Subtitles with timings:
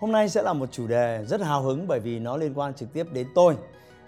[0.00, 2.74] Hôm nay sẽ là một chủ đề rất hào hứng bởi vì nó liên quan
[2.74, 3.56] trực tiếp đến tôi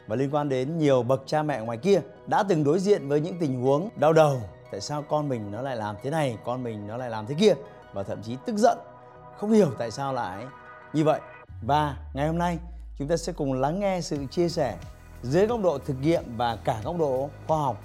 [0.07, 3.21] và liên quan đến nhiều bậc cha mẹ ngoài kia đã từng đối diện với
[3.21, 4.41] những tình huống đau đầu.
[4.71, 7.35] Tại sao con mình nó lại làm thế này, con mình nó lại làm thế
[7.39, 7.55] kia?
[7.93, 8.79] Và thậm chí tức giận,
[9.37, 10.47] không hiểu tại sao lại
[10.93, 11.21] như vậy.
[11.63, 12.59] Và ngày hôm nay,
[12.99, 14.77] chúng ta sẽ cùng lắng nghe sự chia sẻ
[15.23, 17.77] dưới góc độ thực nghiệm và cả góc độ khoa học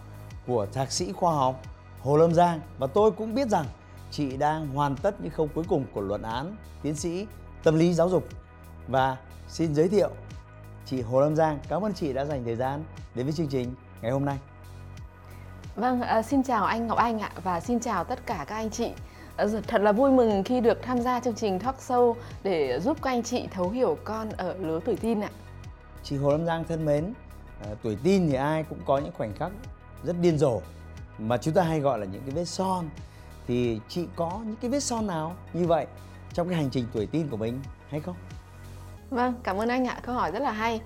[0.47, 1.61] của thạc sĩ khoa học
[2.01, 2.59] Hồ Lâm Giang.
[2.77, 3.65] Và tôi cũng biết rằng
[4.11, 7.27] chị đang hoàn tất những khâu cuối cùng của luận án tiến sĩ
[7.67, 8.27] tâm lý giáo dục
[8.87, 10.09] và xin giới thiệu
[10.85, 11.59] chị Hồ Lâm Giang.
[11.69, 12.83] Cảm ơn chị đã dành thời gian
[13.15, 14.37] đến với chương trình ngày hôm nay.
[15.75, 18.69] Vâng, à, xin chào anh Ngọc Anh ạ và xin chào tất cả các anh
[18.69, 18.91] chị.
[19.37, 22.97] À, thật là vui mừng khi được tham gia chương trình talk show để giúp
[23.01, 25.29] các anh chị thấu hiểu con ở lứa tuổi teen ạ.
[26.03, 27.13] Chị Hồ Lâm Giang thân mến,
[27.61, 29.51] à, tuổi teen thì ai cũng có những khoảnh khắc
[30.03, 30.61] rất điên rồ
[31.17, 32.89] mà chúng ta hay gọi là những cái vết son.
[33.47, 35.87] Thì chị có những cái vết son nào như vậy
[36.33, 38.15] trong cái hành trình tuổi teen của mình hay không?
[39.09, 39.97] Vâng, cảm ơn anh ạ.
[40.01, 40.81] Câu hỏi rất là hay.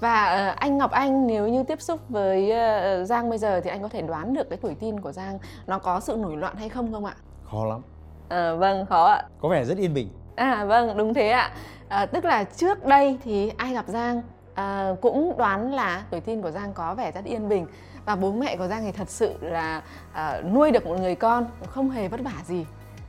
[0.00, 3.70] Và uh, anh Ngọc Anh nếu như tiếp xúc với uh, Giang bây giờ thì
[3.70, 6.56] anh có thể đoán được cái tuổi teen của Giang nó có sự nổi loạn
[6.56, 7.14] hay không không ạ?
[7.50, 7.80] Khó lắm.
[8.28, 9.22] À, vâng, khó ạ.
[9.40, 10.08] Có vẻ rất yên bình.
[10.36, 11.52] À vâng, đúng thế ạ.
[11.88, 14.22] À, tức là trước đây thì ai gặp Giang
[14.54, 17.66] à, cũng đoán là tuổi teen của Giang có vẻ rất yên bình
[18.04, 21.46] và bố mẹ của Giang thì thật sự là à, nuôi được một người con
[21.66, 22.66] không hề vất vả gì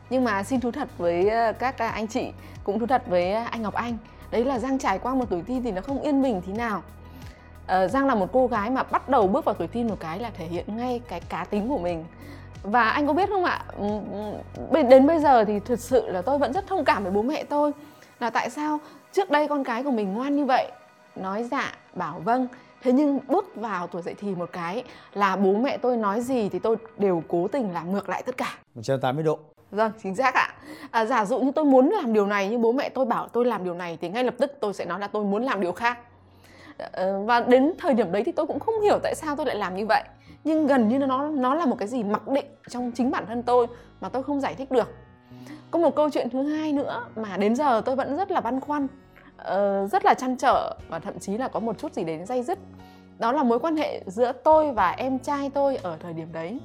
[0.10, 2.32] nhưng mà xin thú thật với ờ, các anh chị
[2.64, 3.98] cũng thú thật với ờ, anh Ngọc Anh.
[4.32, 6.84] Đấy là Giang trải qua một tuổi teen thì nó không yên bình thế nào.
[7.64, 10.20] Uh, Giang là một cô gái mà bắt đầu bước vào tuổi teen một cái
[10.20, 12.06] là thể hiện ngay cái cá tính của mình.
[12.64, 13.66] Và anh có biết không ạ?
[13.78, 13.88] Ừ,
[14.72, 17.22] ừ, đến bây giờ thì thực sự là tôi vẫn rất thông cảm với bố
[17.22, 17.72] mẹ tôi
[18.20, 18.80] là tại sao
[19.12, 20.72] trước đây con cái của mình ngoan như vậy.
[21.16, 22.48] Nói dạ bảo vâng.
[22.82, 24.84] Thế nhưng bước vào tuổi dậy thì một cái
[25.14, 28.38] là bố mẹ tôi nói gì thì tôi đều cố tình làm ngược lại tất
[28.38, 28.58] cả.
[28.76, 29.40] 180 độ.
[29.76, 30.54] Vâng, chính xác ạ.
[30.92, 33.46] À, giả dụ như tôi muốn làm điều này nhưng bố mẹ tôi bảo tôi
[33.46, 35.72] làm điều này thì ngay lập tức tôi sẽ nói là tôi muốn làm điều
[35.72, 35.98] khác.
[36.78, 39.56] À, và đến thời điểm đấy thì tôi cũng không hiểu tại sao tôi lại
[39.56, 40.04] làm như vậy.
[40.44, 43.44] Nhưng gần như nó nó là một cái gì mặc định trong chính bản thân
[43.44, 43.68] tôi
[44.02, 44.92] mà tôi không giải thích được.
[45.72, 48.60] Có một câu chuyện thứ hai nữa mà đến giờ tôi vẫn rất là băn
[48.60, 48.88] khoăn,
[49.42, 52.44] uh, rất là chăn trở và thậm chí là có một chút gì đến dây
[52.44, 52.60] dứt.
[53.20, 56.60] Đó là mối quan hệ giữa tôi và em trai tôi ở thời điểm đấy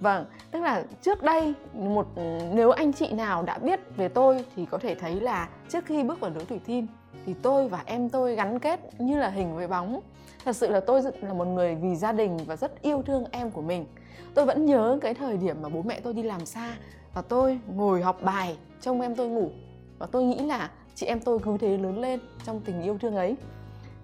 [0.00, 2.06] Vâng, tức là trước đây một
[2.54, 6.02] nếu anh chị nào đã biết về tôi thì có thể thấy là trước khi
[6.02, 6.86] bước vào lứa tuổi teen
[7.26, 10.00] thì tôi và em tôi gắn kết như là hình với bóng.
[10.44, 13.50] Thật sự là tôi là một người vì gia đình và rất yêu thương em
[13.50, 13.86] của mình.
[14.34, 16.76] Tôi vẫn nhớ cái thời điểm mà bố mẹ tôi đi làm xa
[17.14, 19.50] và tôi ngồi học bài trông em tôi ngủ
[19.98, 23.16] và tôi nghĩ là chị em tôi cứ thế lớn lên trong tình yêu thương
[23.16, 23.36] ấy.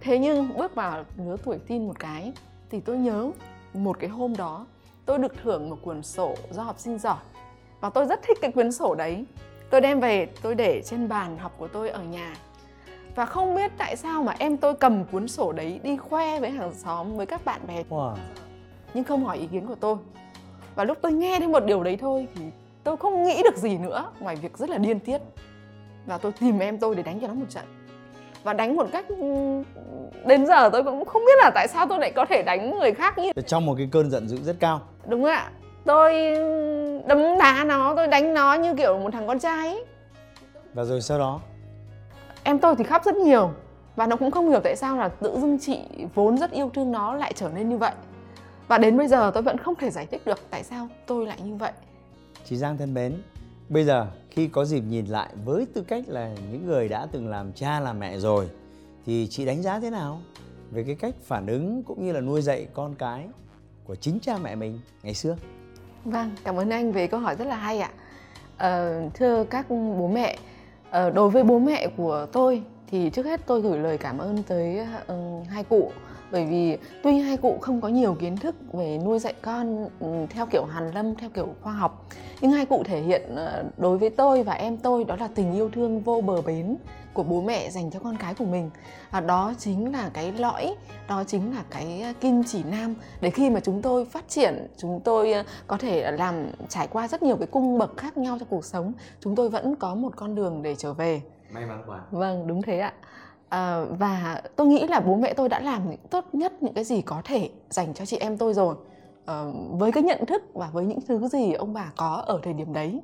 [0.01, 2.33] Thế nhưng bước vào lứa tuổi teen một cái
[2.71, 3.31] thì tôi nhớ
[3.75, 4.67] một cái hôm đó
[5.07, 7.19] tôi được thưởng một cuốn sổ do học sinh giỏi.
[7.81, 9.25] Và tôi rất thích cái cuốn sổ đấy.
[9.71, 12.35] Tôi đem về tôi để trên bàn học của tôi ở nhà.
[13.15, 16.51] Và không biết tại sao mà em tôi cầm cuốn sổ đấy đi khoe với
[16.51, 17.83] hàng xóm với các bạn bè.
[17.91, 18.15] Wow.
[18.95, 19.97] nhưng không hỏi ý kiến của tôi.
[20.75, 22.45] Và lúc tôi nghe đến một điều đấy thôi thì
[22.85, 25.19] tôi không nghĩ được gì nữa ngoài việc rất là điên tiết.
[26.07, 27.65] Và tôi tìm em tôi để đánh cho nó một trận
[28.45, 29.05] và đánh một cách
[30.27, 32.93] đến giờ tôi cũng không biết là tại sao tôi lại có thể đánh người
[32.93, 34.81] khác như trong một cái cơn giận dữ rất cao.
[35.07, 35.51] Đúng ạ.
[35.85, 36.15] Tôi
[37.07, 39.85] đấm đá nó tôi đánh nó như kiểu một thằng con trai ấy.
[40.75, 41.41] và rồi sau đó?
[42.43, 43.51] Em tôi thì khóc rất nhiều.
[43.97, 45.79] Và nó cũng không hiểu tại sao là tự dưng chị
[46.15, 47.93] vốn rất yêu thương nó lại trở nên như vậy.
[48.69, 51.39] Và đến bây giờ tôi vẫn không thể giải thích được tại sao tôi lại
[51.45, 51.73] như vậy.
[52.45, 53.23] Chị Giang thân mến
[53.69, 57.29] bây giờ khi có dịp nhìn lại với tư cách là những người đã từng
[57.29, 58.49] làm cha làm mẹ rồi
[59.07, 60.21] thì chị đánh giá thế nào
[60.71, 63.29] về cái cách phản ứng cũng như là nuôi dạy con cái
[63.85, 65.37] của chính cha mẹ mình ngày xưa?
[66.05, 67.91] Vâng cảm ơn anh về câu hỏi rất là hay ạ.
[68.59, 70.37] Ờ, thưa các bố mẹ
[70.91, 74.43] ờ, đối với bố mẹ của tôi thì trước hết tôi gửi lời cảm ơn
[74.43, 74.81] tới
[75.13, 75.93] uh, hai cụ
[76.33, 80.27] bởi vì tuy hai cụ không có nhiều kiến thức về nuôi dạy con ừ,
[80.31, 82.09] theo kiểu hàn lâm theo kiểu khoa học
[82.41, 85.53] nhưng hai cụ thể hiện ờ, đối với tôi và em tôi đó là tình
[85.55, 86.77] yêu thương vô bờ bến
[87.13, 88.71] của bố mẹ dành cho con cái của mình.
[89.11, 90.75] Và đó chính là cái lõi
[91.09, 95.01] đó chính là cái kim chỉ nam để khi mà chúng tôi phát triển chúng
[95.01, 98.49] tôi ờ, có thể làm trải qua rất nhiều cái cung bậc khác nhau trong
[98.49, 101.23] cuộc sống chúng tôi vẫn có một con đường để trở về.
[101.51, 102.01] May mắn quá.
[102.11, 102.93] Vâng đúng thế ạ
[103.53, 106.85] à, và tôi nghĩ là bố mẹ tôi đã làm những tốt nhất những cái
[106.85, 108.77] gì có thể dành cho chị em tôi rồi.
[109.27, 112.53] À, với cái nhận thức và với những thứ gì ông bà có ở thời
[112.53, 113.01] điểm đấy.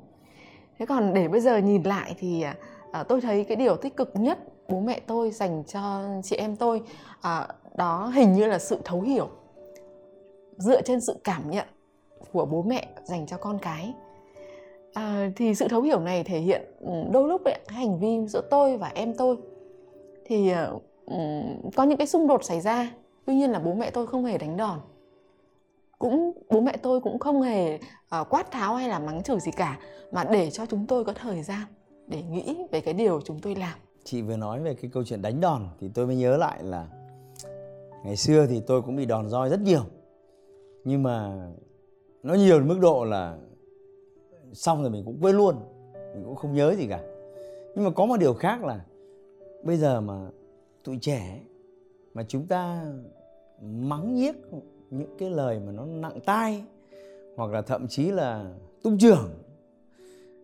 [0.79, 2.55] Thế còn để bây giờ nhìn lại thì à,
[2.91, 6.55] à, tôi thấy cái điều tích cực nhất bố mẹ tôi dành cho chị em
[6.55, 6.81] tôi
[7.21, 9.29] à, đó hình như là sự thấu hiểu.
[10.57, 11.67] Dựa trên sự cảm nhận
[12.31, 13.93] của bố mẹ dành cho con cái.
[14.93, 18.41] À, thì sự thấu hiểu này thể hiện ừ, đôi lúc ấy, hành vi giữa
[18.51, 19.37] tôi và em tôi
[20.29, 20.83] thì uh,
[21.75, 22.91] có những cái xung đột xảy ra.
[23.25, 24.79] Tuy nhiên là bố mẹ tôi không hề đánh đòn.
[25.99, 29.51] Cũng bố mẹ tôi cũng không hề uh, quát tháo hay là mắng chửi gì
[29.51, 29.79] cả.
[30.11, 31.61] Mà để cho chúng tôi có thời gian
[32.07, 33.79] để nghĩ về cái điều chúng tôi làm.
[34.03, 36.87] Chị vừa nói về cái câu chuyện đánh đòn thì tôi mới nhớ lại là
[38.03, 39.81] ngày xưa thì tôi cũng bị đòn roi rất nhiều.
[40.83, 41.47] Nhưng mà
[42.23, 43.37] nó nhiều đến mức độ là
[44.53, 45.55] xong rồi mình cũng quên luôn
[46.13, 46.99] mình cũng không nhớ gì cả.
[47.75, 48.79] Nhưng mà có một điều khác là
[49.63, 50.29] bây giờ mà
[50.83, 51.41] tụi trẻ
[52.13, 52.93] mà chúng ta
[53.61, 54.35] mắng nhiếc
[54.89, 56.63] những cái lời mà nó nặng tai
[57.35, 58.53] hoặc là thậm chí là
[58.83, 59.29] tung trưởng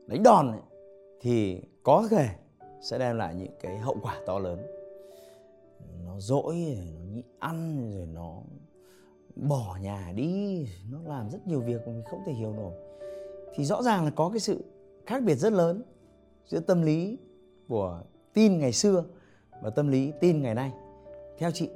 [0.08, 0.62] đánh đòn ấy,
[1.22, 2.28] thì có thể
[2.82, 4.60] sẽ đem lại những cái hậu quả to lớn.
[6.06, 6.56] Nó dỗi
[6.96, 8.42] nó nhịn ăn rồi nó
[9.36, 12.74] bỏ nhà đi nó làm rất nhiều việc mà mình không thể hiểu nổi.
[13.56, 14.64] Thì rõ ràng là có cái sự
[15.06, 15.82] khác biệt rất lớn
[16.48, 17.18] giữa tâm lý
[17.68, 18.02] của
[18.36, 19.04] tin ngày xưa
[19.62, 20.72] và tâm lý tin ngày nay.
[21.38, 21.70] Theo chị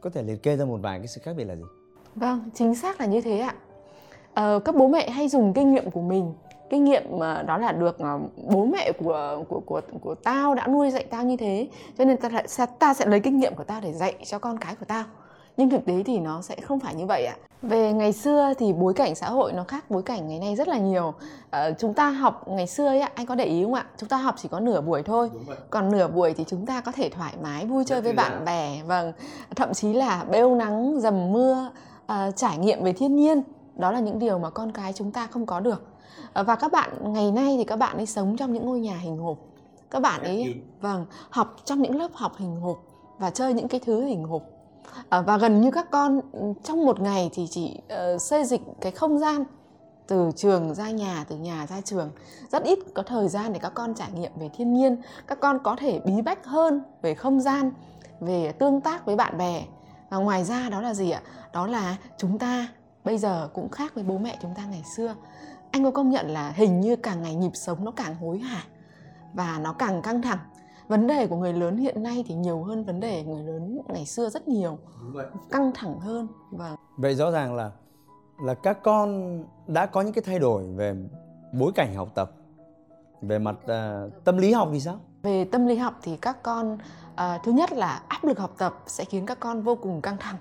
[0.00, 1.64] có thể liệt kê ra một vài cái sự khác biệt là gì?
[2.14, 3.54] Vâng chính xác là như thế ạ.
[4.34, 6.32] Ờ, các bố mẹ hay dùng kinh nghiệm của mình
[6.72, 8.18] kinh nghiệm mà đó là được ờ,
[8.50, 11.68] bố mẹ của của của của tao đã nuôi dạy tao như thế
[11.98, 14.58] cho nên ta sẽ ta sẽ lấy kinh nghiệm của tao để dạy cho con
[14.58, 15.04] cái của tao
[15.56, 17.36] nhưng thực tế thì nó sẽ không phải như vậy ạ.
[17.62, 20.68] Về ngày xưa thì bối cảnh xã hội nó khác bối cảnh ngày nay rất
[20.68, 21.14] là nhiều.
[21.50, 23.86] À, chúng ta học ngày xưa ấy anh có để ý không ạ?
[23.96, 25.30] Chúng ta học chỉ có nửa buổi thôi.
[25.70, 28.82] Còn nửa buổi thì chúng ta có thể thoải mái vui chơi với bạn bè
[28.86, 29.12] vâng.
[29.56, 31.70] Thậm chí là bêu nắng dầm mưa
[32.06, 33.42] à, trải nghiệm về thiên nhiên.
[33.76, 35.82] Đó là những điều mà con cái chúng ta không có được.
[36.32, 38.96] À, và các bạn ngày nay thì các bạn ấy sống trong những ngôi nhà
[38.96, 39.38] hình hộp.
[39.90, 42.78] Các bạn ấy vâng học trong những lớp học hình hộp
[43.18, 44.42] và chơi những cái thứ hình hộp
[45.08, 48.44] à, và gần như các con ừ, trong một ngày thì chỉ ờ, uh, xây
[48.44, 49.44] dịch cái không gian
[50.06, 52.10] từ trường ra nhà từ nhà ra trường.
[52.52, 54.96] Rất ít có thời gian để các con trải nghiệm về thiên nhiên.
[55.26, 57.72] Các con có thể bí bách hơn về không gian
[58.20, 59.64] về tương tác với bạn bè.
[60.10, 61.22] Và ngoài ra đó là gì ạ?
[61.52, 62.68] Đó là chúng ta
[63.04, 65.14] bây giờ cũng khác với bố mẹ chúng ta ngày xưa.
[65.70, 68.62] Anh có công nhận là hình như càng ngày nhịp sống nó càng hối hả?
[69.34, 70.38] Và nó càng căng thẳng
[70.92, 74.06] vấn đề của người lớn hiện nay thì nhiều hơn vấn đề người lớn ngày
[74.06, 74.78] xưa rất nhiều.
[75.12, 75.26] Vậy.
[75.50, 77.70] căng thẳng hơn và vậy rõ ràng là
[78.42, 80.94] là các con đã có những cái thay đổi về
[81.52, 82.32] bối cảnh học tập
[83.22, 85.00] về mặt uh, tâm lý học thì sao?
[85.22, 88.82] Về tâm lý học thì các con uh, thứ nhất là áp lực học tập
[88.86, 90.36] sẽ khiến các con vô cùng căng thẳng.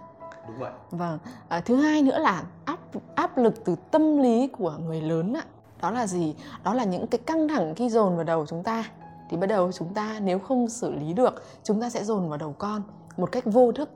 [0.48, 0.72] Đúng vậy.
[0.92, 1.20] Vâng
[1.58, 2.80] uh, thứ hai nữa là áp
[3.16, 5.44] áp lực từ tâm lý của người lớn ạ.
[5.82, 6.36] Đó là gì?
[6.64, 8.86] Đó là những cái căng thẳng khi dồn vào đầu chúng ta
[9.32, 12.38] thì bắt đầu chúng ta nếu không xử lý được, chúng ta sẽ dồn vào
[12.38, 12.82] đầu con
[13.18, 13.90] một cách vô thức.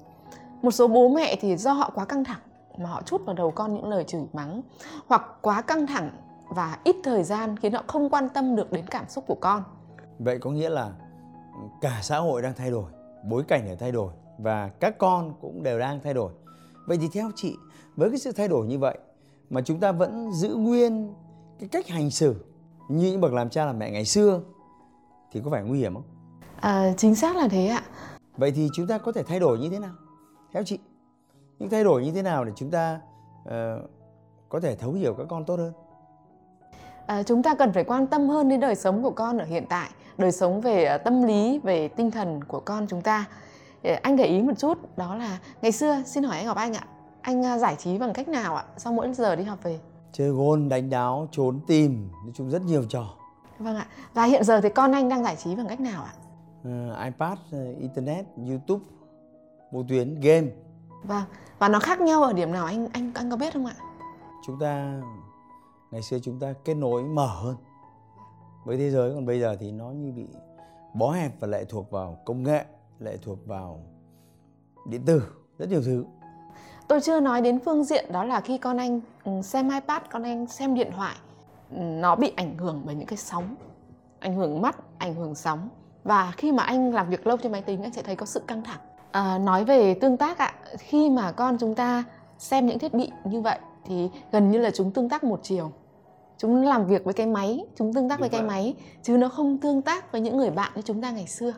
[0.61, 2.39] Một số bố mẹ thì do họ quá căng thẳng
[2.77, 4.61] mà họ chút vào đầu con những lời chửi mắng,
[5.07, 6.09] hoặc quá căng thẳng
[6.49, 9.63] và ít thời gian khiến họ không quan tâm được đến cảm xúc của con.
[10.19, 10.91] Vậy có nghĩa là
[11.81, 12.91] cả xã hội đang thay đổi,
[13.23, 16.31] bối cảnh để thay đổi và các con cũng đều đang thay đổi.
[16.87, 17.55] Vậy thì theo chị,
[17.95, 18.97] với cái sự thay đổi như vậy
[19.49, 21.13] mà chúng ta vẫn giữ nguyên
[21.59, 22.45] cái cách hành xử
[22.89, 24.41] như những bậc làm cha làm mẹ ngày xưa
[25.35, 26.03] thì có phải nguy hiểm không?
[26.59, 27.83] À, chính xác là thế ạ.
[28.37, 29.93] Vậy thì chúng ta có thể thay đổi như thế nào?
[30.53, 30.79] Theo chị,
[31.59, 32.99] những thay đổi như thế nào để chúng ta
[33.41, 33.51] uh,
[34.49, 35.73] có thể thấu hiểu các con tốt hơn?
[37.07, 39.65] À, chúng ta cần phải quan tâm hơn đến đời sống của con ở hiện
[39.69, 43.25] tại, đời sống về uh, tâm lý, về tinh thần của con chúng ta.
[44.01, 46.87] Anh để ý một chút, đó là ngày xưa, xin hỏi anh Ngọc Anh ạ,
[47.21, 48.65] anh uh, giải trí bằng cách nào ạ?
[48.77, 49.79] Sau mỗi giờ đi học về?
[50.11, 53.13] Chơi gôn, đánh đáo, trốn tìm, nói chung rất nhiều trò.
[53.59, 53.87] Vâng ạ.
[54.13, 56.13] Và hiện giờ thì con anh đang giải trí bằng cách nào ạ?
[56.61, 58.85] Uh, iPad, uh, internet, YouTube,
[59.71, 60.47] vô tuyến, game.
[61.03, 61.23] Vâng.
[61.59, 63.75] Và nó khác nhau ở điểm nào anh anh anh có biết không ạ?
[64.45, 65.01] Chúng ta
[65.91, 67.55] ngày xưa chúng ta kết nối mở hơn
[68.65, 70.25] với thế giới còn bây giờ thì nó như bị
[70.93, 72.65] bó hẹp và lệ thuộc vào công nghệ,
[72.99, 73.79] lệ thuộc vào
[74.89, 75.21] điện tử,
[75.57, 76.05] rất nhiều thứ.
[76.87, 80.23] Tôi chưa nói đến phương diện đó là khi con anh ừ, xem iPad, con
[80.23, 81.15] anh xem điện thoại
[81.75, 83.55] nó bị ảnh hưởng bởi những cái sóng
[84.25, 85.69] ảnh hưởng mắt ảnh hưởng sóng.
[86.03, 88.39] Và khi mà anh làm việc lâu trên máy tính anh sẽ thấy có sự
[88.47, 88.79] căng thẳng.
[89.11, 92.03] À, nói về tương tác ạ khi mà con chúng ta
[92.37, 95.71] xem những thiết bị như vậy thì gần như là chúng tương tác một chiều.
[96.37, 98.39] Chúng làm việc với cái máy chúng tương tác Đúng với vậy.
[98.39, 101.27] cái máy chứ nó không tương tác với những người bạn như chúng ta ngày
[101.27, 101.53] xưa.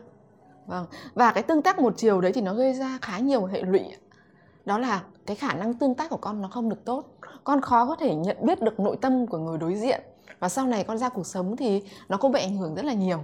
[0.66, 3.62] Vâng và cái tương tác một chiều đấy thì nó gây ra khá nhiều hệ
[3.62, 3.82] lụy
[4.64, 7.04] đó là cái khả năng tương tác của con nó không được tốt
[7.44, 10.00] con khó có thể nhận biết được nội tâm của người đối diện.
[10.40, 12.92] Và sau này con ra cuộc sống thì nó cũng bị ảnh hưởng rất là
[12.92, 13.18] nhiều.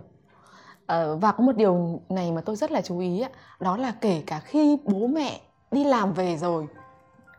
[0.86, 3.24] Ờ, và có một điều này mà tôi rất là chú ý
[3.60, 5.40] đó là kể cả khi bố mẹ
[5.70, 6.66] đi làm về rồi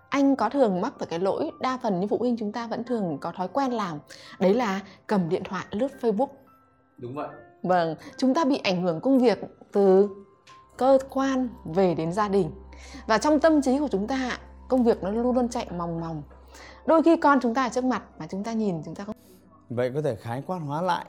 [0.09, 2.83] anh có thường mắc phải cái lỗi đa phần như phụ huynh chúng ta vẫn
[2.83, 3.99] thường có thói quen làm
[4.39, 6.27] đấy là cầm điện thoại lướt facebook.
[6.97, 7.27] Đúng vậy.
[7.63, 9.39] Vâng chúng ta bị ảnh hưởng công việc
[9.71, 10.09] từ
[10.77, 12.51] cơ quan về đến gia đình.
[13.07, 16.23] Và trong tâm trí của chúng ta công việc nó luôn luôn chạy mòng mòng
[16.85, 19.15] đôi khi con chúng ta ở trước mặt mà chúng ta nhìn chúng ta không
[19.69, 21.05] vậy có thể khái quát hóa lại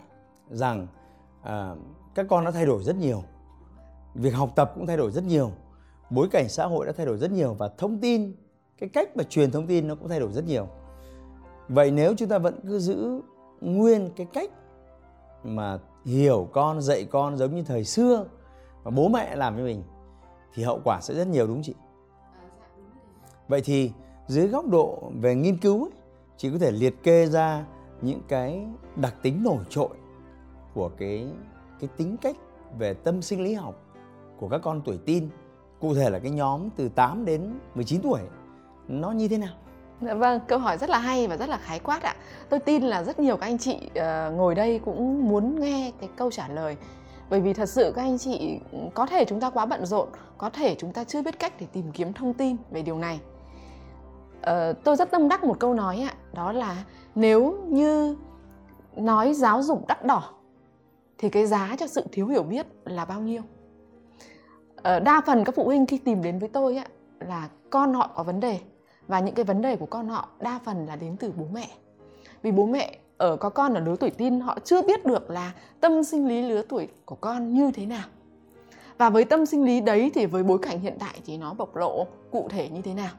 [0.51, 0.87] rằng
[1.43, 1.75] à,
[2.15, 3.23] các con đã thay đổi rất nhiều
[4.15, 5.51] việc học tập cũng thay đổi rất nhiều
[6.11, 8.33] bối cảnh xã hội đã thay đổi rất nhiều và thông tin
[8.79, 10.69] cái cách mà truyền thông tin nó cũng thay đổi rất nhiều.
[11.69, 13.21] Vậy nếu chúng ta vẫn cứ giữ
[13.61, 14.51] nguyên cái cách
[15.45, 18.25] mà hiểu con dạy con giống như thời xưa
[18.83, 19.83] và bố mẹ làm với mình
[20.55, 21.75] thì hậu quả sẽ rất nhiều đúng chị?
[23.49, 23.93] Vậy thì
[24.27, 25.91] dưới góc độ về nghiên cứu ấy,
[26.37, 27.65] chỉ có thể liệt kê ra
[28.03, 28.67] những cái
[28.97, 29.89] đặc tính nổi trội
[30.75, 31.27] của cái
[31.81, 32.37] cái tính cách
[32.79, 33.75] về tâm sinh lý học
[34.41, 35.29] của các con tuổi tin
[35.81, 38.21] cụ thể là cái nhóm từ 8 đến 19 tuổi
[38.89, 39.55] nó như thế nào
[40.01, 42.17] Dạ vâng, câu hỏi rất là hay và rất là khái quát ạ.
[42.49, 46.09] Tôi tin là rất nhiều các anh chị uh, ngồi đây cũng muốn nghe cái
[46.17, 46.77] câu trả lời.
[47.31, 50.09] Bởi vì thật sự các anh chị ừ, có thể chúng ta quá bận rộn,
[50.39, 53.21] có thể chúng ta chưa biết cách để tìm kiếm thông tin về điều này.
[54.51, 56.85] Uh, tôi rất tâm đắc một câu nói ạ, đó là
[57.15, 58.17] nếu như
[58.97, 60.23] nói giáo dục đắt đỏ
[61.19, 63.43] thì cái giá cho sự thiếu hiểu biết là bao nhiêu?
[64.79, 66.87] Uh, đa phần các phụ huynh khi tìm đến với tôi ạ
[67.21, 68.59] là con họ có vấn đề
[69.09, 71.69] và những cái vấn đề của con họ đa phần là đến từ bố mẹ.
[72.43, 75.53] Vì bố mẹ ở có con ở lứa tuổi tin họ chưa biết được là
[75.81, 78.05] tâm sinh lý lứa tuổi của con như thế nào.
[78.99, 81.77] Và với tâm sinh lý đấy thì với bối cảnh hiện tại thì nó bộc
[81.77, 83.11] lộ cụ thể như thế nào?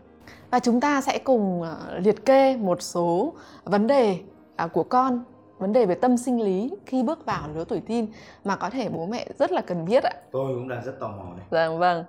[0.51, 4.19] Và chúng ta sẽ cùng ờ, liệt kê một số vấn đề
[4.55, 5.23] à, của con
[5.59, 8.05] vấn đề về tâm sinh lý khi bước vào lứa tuổi tin
[8.45, 10.11] mà có thể bố mẹ rất là cần biết ạ.
[10.31, 11.45] Tôi cũng đang rất tò mò này.
[11.49, 12.03] Vâng vâng.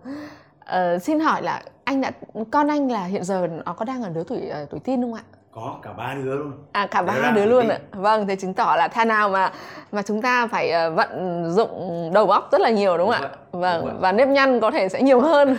[0.69, 2.11] Uh, xin hỏi là anh đã
[2.51, 5.15] con anh là hiện giờ nó có đang ở lứa tuổi uh, tuổi tin không
[5.15, 5.23] ạ?
[5.53, 6.53] Có cả ba đứa luôn.
[6.73, 7.79] À cả ba đứa luôn ạ.
[7.93, 9.53] Vâng, thế chứng tỏ là tha nào mà
[9.93, 13.31] mà chúng ta phải uh, vận dụng đầu óc rất là nhiều đúng không ạ?
[13.53, 15.57] Vâng, đúng và nếp nhăn có thể sẽ nhiều hơn.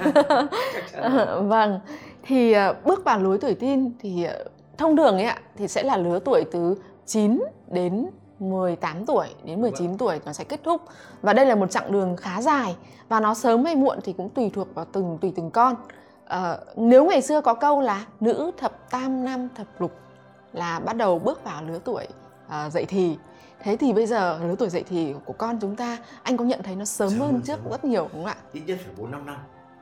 [1.47, 1.79] vâng.
[2.23, 5.83] Thì uh, bước vào lứa tuổi tin thì uh, thông thường ấy ạ thì sẽ
[5.83, 8.09] là lứa tuổi từ 9 đến
[8.39, 9.97] 18 tuổi đến 19 vâng.
[9.97, 10.81] tuổi nó sẽ kết thúc.
[11.21, 12.75] Và đây là một chặng đường khá dài
[13.09, 15.75] và nó sớm hay muộn thì cũng tùy thuộc vào từng tùy từng con.
[16.25, 19.91] À, nếu ngày xưa có câu là nữ thập tam nam thập lục
[20.53, 22.07] là bắt đầu bước vào lứa tuổi
[22.47, 23.17] uh, dậy thì.
[23.63, 26.63] Thế thì bây giờ lứa tuổi dậy thì của con chúng ta anh có nhận
[26.63, 28.35] thấy nó sớm, sớm hơn trước rất nhiều đúng không ạ?
[28.53, 29.37] Ít nhất phải bốn năm năm.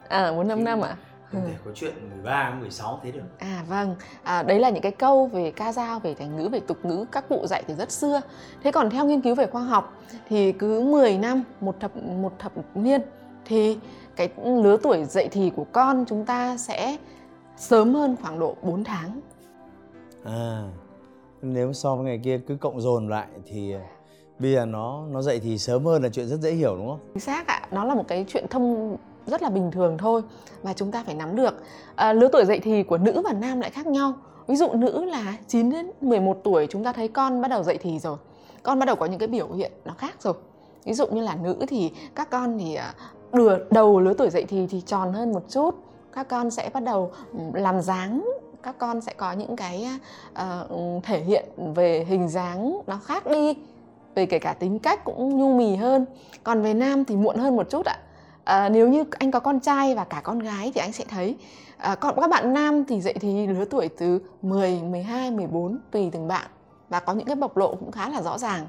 [0.07, 1.31] À bốn năm năm ạ à?
[1.31, 3.21] không thể có chuyện 13, 16 thế được.
[3.37, 6.59] À vâng, à, đấy là những cái câu về ca dao, về thành ngữ, về
[6.59, 8.21] tục ngữ các cụ dạy từ rất xưa.
[8.63, 9.93] Thế còn theo nghiên cứu về khoa học
[10.29, 13.01] thì cứ 10 năm, một thập, một thập niên
[13.45, 13.77] thì
[14.15, 16.97] cái lứa tuổi dậy thì của con chúng ta sẽ
[17.57, 19.21] sớm hơn khoảng độ 4 tháng.
[20.23, 20.63] À,
[21.41, 23.75] nếu so với ngày kia cứ cộng dồn lại thì
[24.39, 26.99] bây giờ nó nó dậy thì sớm hơn là chuyện rất dễ hiểu đúng không?
[27.13, 30.21] Chính xác ạ, nó là một cái chuyện thông rất là bình thường thôi
[30.61, 31.53] và chúng ta phải nắm được.
[31.95, 34.13] À, lứa tuổi dậy thì của nữ và nam lại khác nhau.
[34.47, 37.77] Ví dụ nữ là 9 đến 11 tuổi chúng ta thấy con bắt đầu dậy
[37.81, 38.17] thì rồi.
[38.63, 40.33] Con bắt đầu có những cái biểu hiện nó khác rồi.
[40.85, 42.93] Ví dụ như là nữ thì các con thì à,
[43.71, 45.75] đầu lứa tuổi dậy thì thì tròn hơn một chút.
[46.13, 47.11] Các con sẽ bắt đầu
[47.53, 48.33] làm dáng.
[48.63, 49.87] Các con sẽ có những cái
[50.31, 53.53] uh, thể hiện về hình dáng nó khác đi
[54.15, 56.05] về kể cả tính cách cũng nhu mì hơn.
[56.43, 57.97] Còn về nam thì muộn hơn một chút ạ
[58.47, 61.35] à, nếu như anh có con trai và cả con gái thì anh sẽ thấy
[61.77, 66.09] à, còn các bạn nam thì dậy thì lứa tuổi từ 10, 12, 14 tùy
[66.11, 66.47] từng bạn.
[66.89, 68.67] Và có những cái bộc lộ cũng khá là rõ ràng.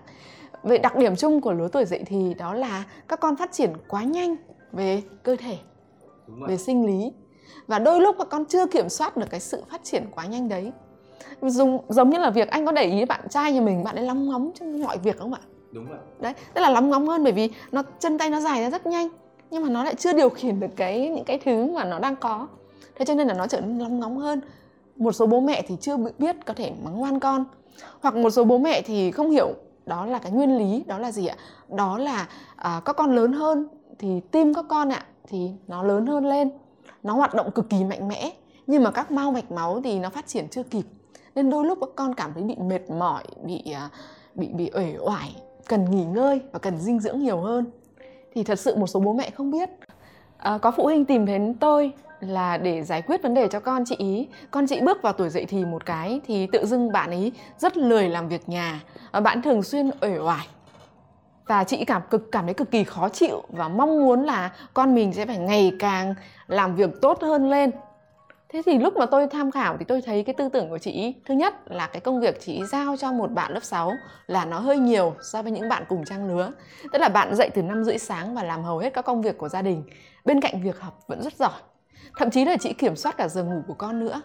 [0.63, 3.73] Về đặc điểm chung của lứa tuổi dậy thì đó là các con phát triển
[3.89, 4.37] quá nhanh
[4.73, 5.59] về cơ thể
[6.49, 7.13] về sinh lý.
[7.67, 10.49] Và đôi lúc các con chưa kiểm soát được cái sự phát triển quá nhanh
[10.49, 10.73] đấy.
[11.43, 14.05] Dùng giống như là việc anh có để ý bạn trai nhà mình bạn ấy
[14.05, 15.41] lóng ngóng trong mọi việc không ạ?
[15.73, 18.63] Đúng rồi đấy tức là lóng ngóng hơn bởi vì nó chân tay nó dài
[18.63, 19.09] ra rất nhanh
[19.51, 22.17] nhưng mà nó lại chưa điều khiển được cái những cái thứ mà nó đang
[22.17, 22.47] có.
[22.95, 24.41] Thế cho nên là nó trở nên lóng ngóng hơn.
[24.97, 27.45] Một số bố mẹ thì chưa biết có thể mắng ngoan con.
[28.01, 29.49] Hoặc một số bố mẹ thì không hiểu
[29.87, 31.37] đó là cái nguyên lý đó là gì ạ?
[31.69, 36.07] Đó là à, các con lớn hơn thì tim các con ạ thì nó lớn
[36.07, 36.51] hơn lên.
[37.03, 38.33] Nó hoạt động cực kỳ mạnh mẽ.
[38.67, 40.85] Nhưng mà các mao mạch máu thì nó phát triển chưa kịp.
[41.35, 43.89] Nên đôi lúc các con cảm thấy bị mệt mỏi bị à,
[44.35, 45.37] bị bị uể oải
[45.69, 47.65] cần nghỉ ngơi và cần dinh dưỡng nhiều hơn
[48.35, 49.71] thì thật sự một số bố mẹ không biết.
[50.39, 53.85] À, có phụ huynh tìm đến tôi là để giải quyết vấn đề cho con
[53.87, 54.29] chị ý.
[54.51, 57.77] Con chị bước vào tuổi dậy thì một cái thì tự dưng bạn ấy rất
[57.77, 58.81] lười làm việc nhà.
[59.13, 60.47] Và bạn thường xuyên uể oải.
[61.47, 64.95] Và chị cảm cực cảm thấy cực kỳ khó chịu và mong muốn là con
[64.95, 66.15] mình sẽ phải ngày càng
[66.47, 67.71] làm việc tốt hơn lên
[68.49, 71.15] thế thì lúc mà tôi tham khảo thì tôi thấy cái tư tưởng của chị
[71.25, 73.93] thứ nhất là cái công việc chị giao cho một bạn lớp 6
[74.27, 76.53] là nó hơi nhiều so với những bạn cùng trang lứa.
[76.93, 79.39] Tức là bạn dậy từ năm rưỡi sáng và làm hầu hết các công việc
[79.39, 79.83] của gia đình.
[80.25, 81.61] Bên cạnh việc học vẫn rất giỏi.
[82.17, 84.23] Thậm chí là chị kiểm soát cả giờ ngủ của con nữa.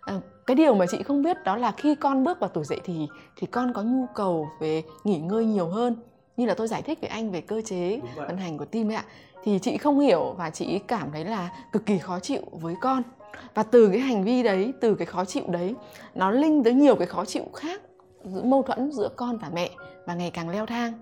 [0.00, 0.14] À,
[0.46, 3.08] cái điều mà chị không biết đó là khi con bước vào tuổi dậy thì
[3.36, 5.96] thì con có nhu cầu về nghỉ ngơi nhiều hơn.
[6.36, 8.96] Như là tôi giải thích với anh về cơ chế vận hành của tim ấy
[8.96, 9.04] ạ.
[9.44, 13.02] Thì chị không hiểu và chị cảm thấy là cực kỳ khó chịu với con
[13.54, 15.74] và từ cái hành vi đấy, từ cái khó chịu đấy,
[16.14, 17.80] nó linh tới nhiều cái khó chịu khác
[18.24, 19.70] giữa mâu thuẫn giữa con và mẹ
[20.06, 20.92] và ngày càng leo thang.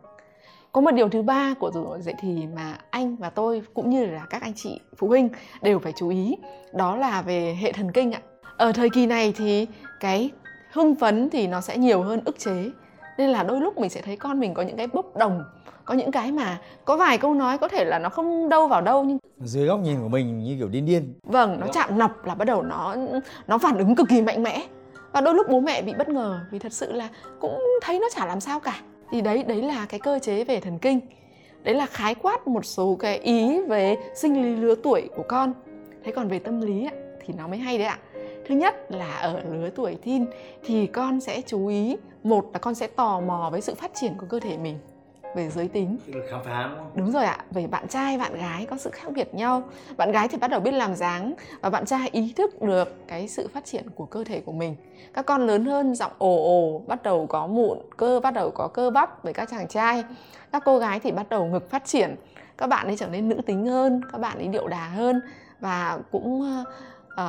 [0.72, 4.06] Có một điều thứ ba của tuổi dậy thì mà anh và tôi cũng như
[4.06, 5.28] là các anh chị phụ huynh
[5.62, 6.36] đều phải chú ý,
[6.72, 8.20] đó là về hệ thần kinh ạ.
[8.56, 9.66] Ở thời kỳ này thì
[10.00, 10.30] cái
[10.72, 12.70] hưng phấn thì nó sẽ nhiều hơn ức chế,
[13.18, 15.44] nên là đôi lúc mình sẽ thấy con mình có những cái bốc đồng
[15.84, 18.80] có những cái mà có vài câu nói có thể là nó không đâu vào
[18.80, 21.14] đâu nhưng dưới góc nhìn của mình như kiểu điên điên.
[21.22, 22.96] Vâng nó chạm nọc là bắt đầu nó
[23.46, 24.62] nó phản ứng cực kỳ mạnh mẽ.
[25.12, 27.08] Và đôi lúc bố mẹ bị bất ngờ vì thật sự là
[27.40, 28.80] cũng thấy nó chả làm sao cả.
[29.10, 31.00] Thì đấy đấy là cái cơ chế về thần kinh.
[31.62, 35.52] Đấy là khái quát một số cái ý về sinh lý lứa tuổi của con.
[36.04, 36.88] Thế còn về tâm lý
[37.26, 37.98] thì nó mới hay đấy ạ.
[38.48, 40.26] Thứ nhất là ở lứa tuổi teen
[40.64, 44.12] thì con sẽ chú ý một là con sẽ tò mò với sự phát triển
[44.18, 44.78] của cơ thể mình
[45.34, 45.98] về giới tính.
[46.30, 46.90] Khám phá đúng không?
[46.94, 49.62] đúng rồi ạ về bạn trai bạn gái có sự khác biệt nhau.
[49.96, 53.28] Bạn gái thì bắt đầu biết làm dáng và bạn trai ý thức được cái
[53.28, 54.76] sự phát triển của cơ thể của mình.
[55.14, 58.68] Các con lớn hơn giọng ồ ồ bắt đầu có mụn cơ bắt đầu có
[58.68, 60.04] cơ bắp với các chàng trai.
[60.52, 62.16] Các cô gái thì bắt đầu ngực phát triển.
[62.58, 65.20] Các bạn ấy trở nên nữ tính hơn các bạn ấy điệu đà hơn
[65.61, 66.42] và cũng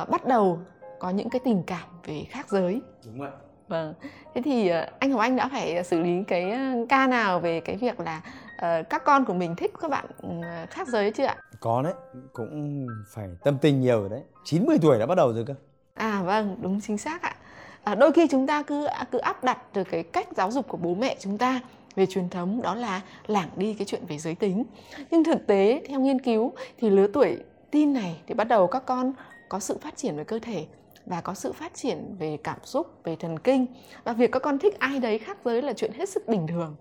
[0.02, 0.58] uh, bắt đầu
[0.98, 2.80] có những cái tình cảm về khác giới.
[3.06, 3.30] Đúng vậy
[3.68, 3.94] vâng.
[4.34, 7.60] Thế thì uh, anh Hồng Anh đã phải xử lý cái uh, ca nào về
[7.60, 8.20] cái việc là
[8.54, 11.36] uh, các con của mình thích các bạn uh, khác giới chưa ạ?
[11.60, 11.94] Có đấy
[12.32, 14.22] cũng phải tâm tình nhiều rồi đấy.
[14.44, 15.54] 90 tuổi đã bắt đầu rồi cơ.
[15.94, 17.36] À vâng đúng chính xác ạ.
[17.84, 20.76] À, đôi khi chúng ta cứ cứ áp đặt từ cái cách giáo dục của
[20.76, 21.60] bố mẹ chúng ta
[21.94, 24.64] về truyền thống đó là lảng đi cái chuyện về giới tính.
[25.10, 27.38] Nhưng thực tế theo nghiên cứu thì lứa tuổi
[27.70, 29.12] tin này thì bắt đầu các con
[29.48, 30.66] có sự phát triển về cơ thể
[31.06, 33.66] và có sự phát triển về cảm xúc về thần kinh.
[34.04, 36.76] Và việc các con thích ai đấy khác giới là chuyện hết sức bình thường.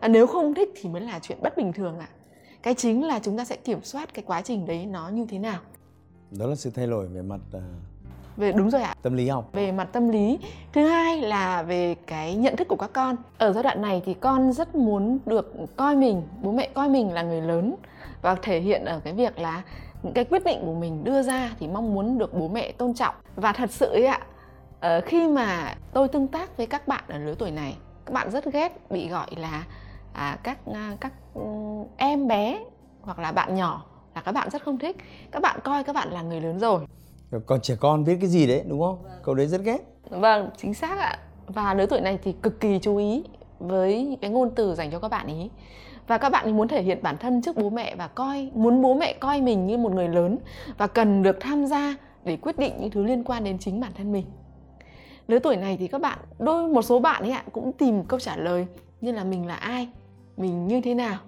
[0.00, 2.08] À, nếu không thích thì mới là chuyện bất bình thường ạ.
[2.10, 2.14] À.
[2.62, 5.38] cái chính là chúng ta sẽ kiểm soát cái quá trình đấy nó như thế
[5.38, 5.60] nào.
[6.30, 7.62] Đó là sự thay đổi về mặt uh,
[8.36, 8.94] về đúng rồi ạ.
[9.02, 9.50] tâm lý học.
[9.52, 10.38] Về mặt tâm lý.
[10.72, 13.16] Thứ hai là về cái nhận thức của các con.
[13.38, 17.12] Ở giai đoạn này thì con rất muốn được coi mình bố mẹ coi mình
[17.12, 17.74] là người lớn
[18.22, 19.62] và thể hiện ở cái việc là
[20.06, 22.94] những cái quyết định của mình đưa ra thì mong muốn được bố mẹ tôn
[22.94, 23.14] trọng.
[23.36, 24.20] Và thật sự ấy ạ
[24.80, 28.30] ờ, khi mà tôi tương tác với các bạn ở lứa tuổi này các bạn
[28.30, 29.64] rất ghét bị gọi là
[30.12, 31.12] à, các à, các
[31.96, 32.64] em bé
[33.00, 34.96] hoặc là bạn nhỏ là các bạn rất không thích.
[35.30, 36.86] Các bạn coi các bạn là người lớn rồi.
[37.46, 39.02] Còn trẻ con biết cái gì đấy đúng không?
[39.02, 39.12] Vâng.
[39.22, 39.78] câu đấy rất ghét.
[40.10, 41.18] Vâng chính xác ạ.
[41.46, 43.24] Và lứa tuổi này thì cực kỳ chú ý
[43.58, 45.50] với những cái ngôn từ dành cho các bạn ý
[46.06, 48.94] và các bạn muốn thể hiện bản thân trước bố mẹ và coi muốn bố
[48.94, 50.38] mẹ coi mình như một người lớn
[50.78, 53.92] và cần được tham gia để quyết định những thứ liên quan đến chính bản
[53.94, 54.26] thân mình.
[55.28, 58.20] Lứa tuổi này thì các bạn đôi một số bạn ấy ạ cũng tìm câu
[58.20, 58.66] trả lời
[59.00, 59.88] như là mình là ai
[60.36, 61.18] mình như thế nào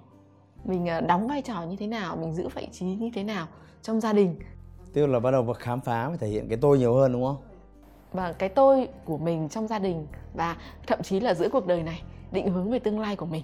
[0.65, 3.47] mình à, đóng vai trò như thế nào mình giữ vị trí như thế nào
[3.81, 4.35] trong gia đình.
[4.93, 7.37] Tức là bắt đầu khám phá và thể hiện cái tôi nhiều hơn đúng không?
[8.13, 11.83] Và cái tôi của mình trong gia đình và thậm chí là giữa cuộc đời
[11.83, 13.43] này định hướng về tương lai của mình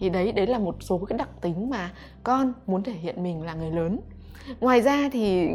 [0.00, 3.42] thì đấy đấy là một số cái đặc tính mà con muốn thể hiện mình
[3.42, 4.00] là người lớn.
[4.60, 5.48] Ngoài ra thì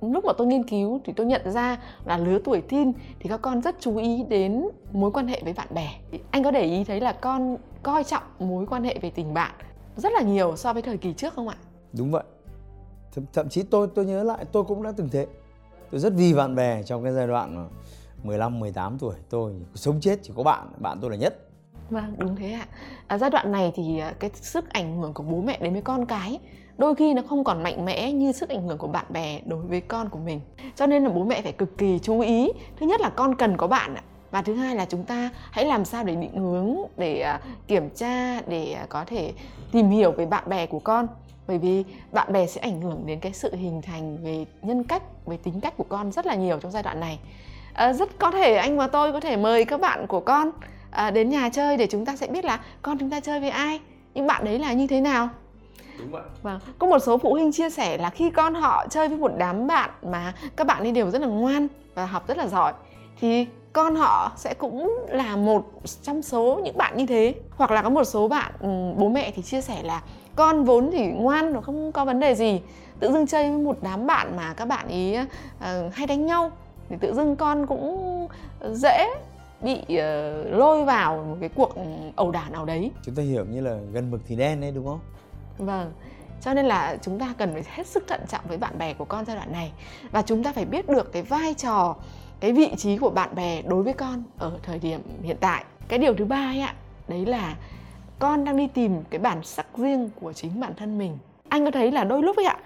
[0.00, 3.42] lúc mà tôi nghiên cứu thì tôi nhận ra là lứa tuổi teen thì các
[3.42, 5.88] con rất chú ý đến mối quan hệ với bạn bè.
[6.30, 9.52] Anh có để ý thấy là con coi trọng mối quan hệ về tình bạn
[9.96, 11.56] rất là nhiều so với thời kỳ trước không ạ?
[11.92, 12.24] Đúng vậy.
[13.12, 15.26] Thậm, thậm chí tôi tôi nhớ lại tôi cũng đã từng thế.
[15.90, 17.68] Tôi rất vì bạn bè trong cái giai đoạn
[18.22, 19.14] 15 18 tuổi.
[19.30, 21.49] Tôi sống chết chỉ có bạn bạn tôi là nhất.
[21.90, 22.66] Vâng, đúng thế ạ.
[23.06, 25.82] À, giai đoạn này thì à, cái sức ảnh hưởng của bố mẹ đến với
[25.82, 26.38] con cái
[26.78, 29.62] đôi khi nó không còn mạnh mẽ như sức ảnh hưởng của bạn bè đối
[29.62, 30.40] với con của mình.
[30.76, 32.52] Cho nên là bố mẹ phải cực kỳ chú ý.
[32.80, 35.64] Thứ nhất là con cần có bạn ạ và thứ hai là chúng ta hãy
[35.64, 39.32] làm sao để định hướng để à, kiểm tra để à, có thể
[39.72, 41.06] tìm hiểu về bạn bè của con
[41.46, 45.02] bởi vì bạn bè sẽ ảnh hưởng đến cái sự hình thành về nhân cách
[45.26, 47.18] về tính cách của con rất là nhiều trong giai đoạn này
[47.72, 50.50] à, rất có thể anh và tôi có thể mời các bạn của con
[50.90, 53.50] à, đến nhà chơi để chúng ta sẽ biết là con chúng ta chơi với
[53.50, 53.80] ai.
[54.14, 55.28] Những bạn đấy là như thế nào?
[55.98, 59.08] Đúng vậy vâng có một số phụ huynh chia sẻ là khi con họ chơi
[59.08, 62.38] với một đám bạn mà các bạn ấy đều rất là ngoan và học rất
[62.38, 62.72] là giỏi
[63.20, 65.70] thì con họ sẽ cũng là một
[66.02, 67.34] trong số những bạn như thế.
[67.56, 70.02] Hoặc là có một số bạn ừ, bố mẹ thì chia sẻ là
[70.36, 72.60] con vốn thì ngoan nó không có vấn đề gì.
[73.00, 76.50] Tự dưng chơi với một đám bạn mà các bạn ý uh, hay đánh nhau
[76.88, 78.26] thì tự dưng con cũng
[78.72, 79.08] dễ
[79.62, 81.74] bị uh, lôi vào một cái cuộc
[82.16, 82.90] ẩu đả nào đấy.
[83.02, 85.00] Chúng ta hiểu như là gần mực thì đen đấy đúng không?
[85.58, 85.92] Vâng
[86.40, 89.04] cho nên là chúng ta cần phải hết sức thận trọng với bạn bè của
[89.04, 89.72] con giai đoạn này.
[90.10, 91.96] Và chúng ta phải biết được cái vai trò
[92.40, 95.64] cái vị trí của bạn bè đối với con ở thời điểm hiện tại.
[95.88, 96.74] Cái điều thứ ba ấy ạ
[97.08, 97.56] đấy là
[98.18, 101.18] con đang đi tìm cái bản sắc riêng của chính bản thân mình.
[101.48, 102.58] Anh có thấy là đôi lúc ấy ạ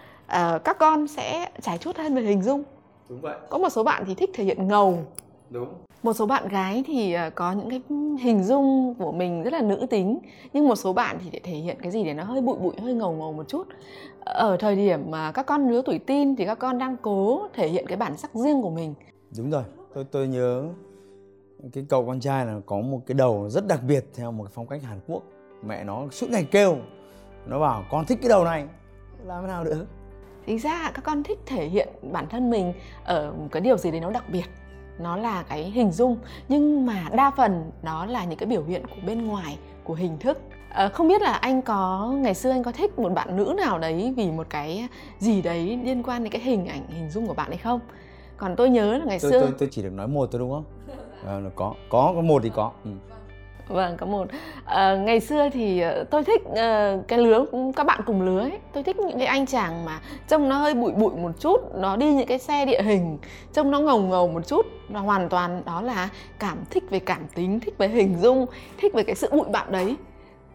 [0.57, 2.62] uh, các con sẽ trải chuốt hơn về hình dung.
[3.09, 3.37] Đúng vậy.
[3.50, 5.04] Có một số bạn thì thích thể hiện ngầu
[5.54, 5.74] đúng.
[6.02, 7.80] Một số bạn gái thì ờ, có những cái
[8.20, 10.18] hình dung của mình rất là nữ tính
[10.52, 12.74] nhưng một số bạn thì để thể hiện cái gì để nó hơi bụi bụi
[12.82, 13.66] hơi ngầu ngầu một chút.
[14.20, 17.68] Ở thời điểm mà các con lứa tuổi tin thì các con đang cố thể
[17.68, 18.94] hiện cái bản sắc riêng của mình.
[19.36, 19.62] Đúng rồi.
[19.94, 20.64] Tôi tôi nhớ
[21.72, 24.52] cái cậu con trai là có một cái đầu rất đặc biệt theo một cái
[24.54, 25.22] phong cách Hàn Quốc.
[25.66, 26.76] Mẹ nó suốt ngày kêu.
[27.46, 28.66] Nó bảo con thích cái đầu này.
[29.24, 29.86] Làm thế nào được?
[30.46, 32.72] Chính ra các con thích thể hiện bản thân mình
[33.04, 34.44] ở một cái điều gì đấy nó đặc biệt
[34.98, 36.16] nó là cái hình dung
[36.48, 40.18] nhưng mà đa phần nó là những cái biểu hiện của bên ngoài của hình
[40.18, 40.38] thức.
[40.70, 43.78] À, không biết là anh có ngày xưa anh có thích một bạn nữ nào
[43.78, 47.35] đấy vì một cái gì đấy liên quan đến cái hình ảnh hình dung của
[47.35, 47.80] bạn hay không?
[48.37, 50.50] Còn tôi nhớ là ngày tôi, xưa tôi, tôi chỉ được nói một thôi đúng
[50.50, 50.64] không?
[51.26, 52.72] À, có có có một thì có.
[52.85, 52.90] Ừ
[53.68, 54.29] vâng có một.
[54.64, 57.44] À, ngày xưa thì ờ, tôi thích uh, cái lứa
[57.77, 58.59] các bạn cùng lứa ấy.
[58.72, 61.96] Tôi thích những cái anh chàng mà trông nó hơi bụi bụi một chút nó
[61.96, 63.18] đi những cái xe địa hình
[63.53, 67.27] trông nó ngầu ngầu một chút và hoàn toàn đó là cảm thích về cảm
[67.35, 68.46] tính thích về hình dung
[68.79, 69.96] thích về cái sự bụi bạn đấy.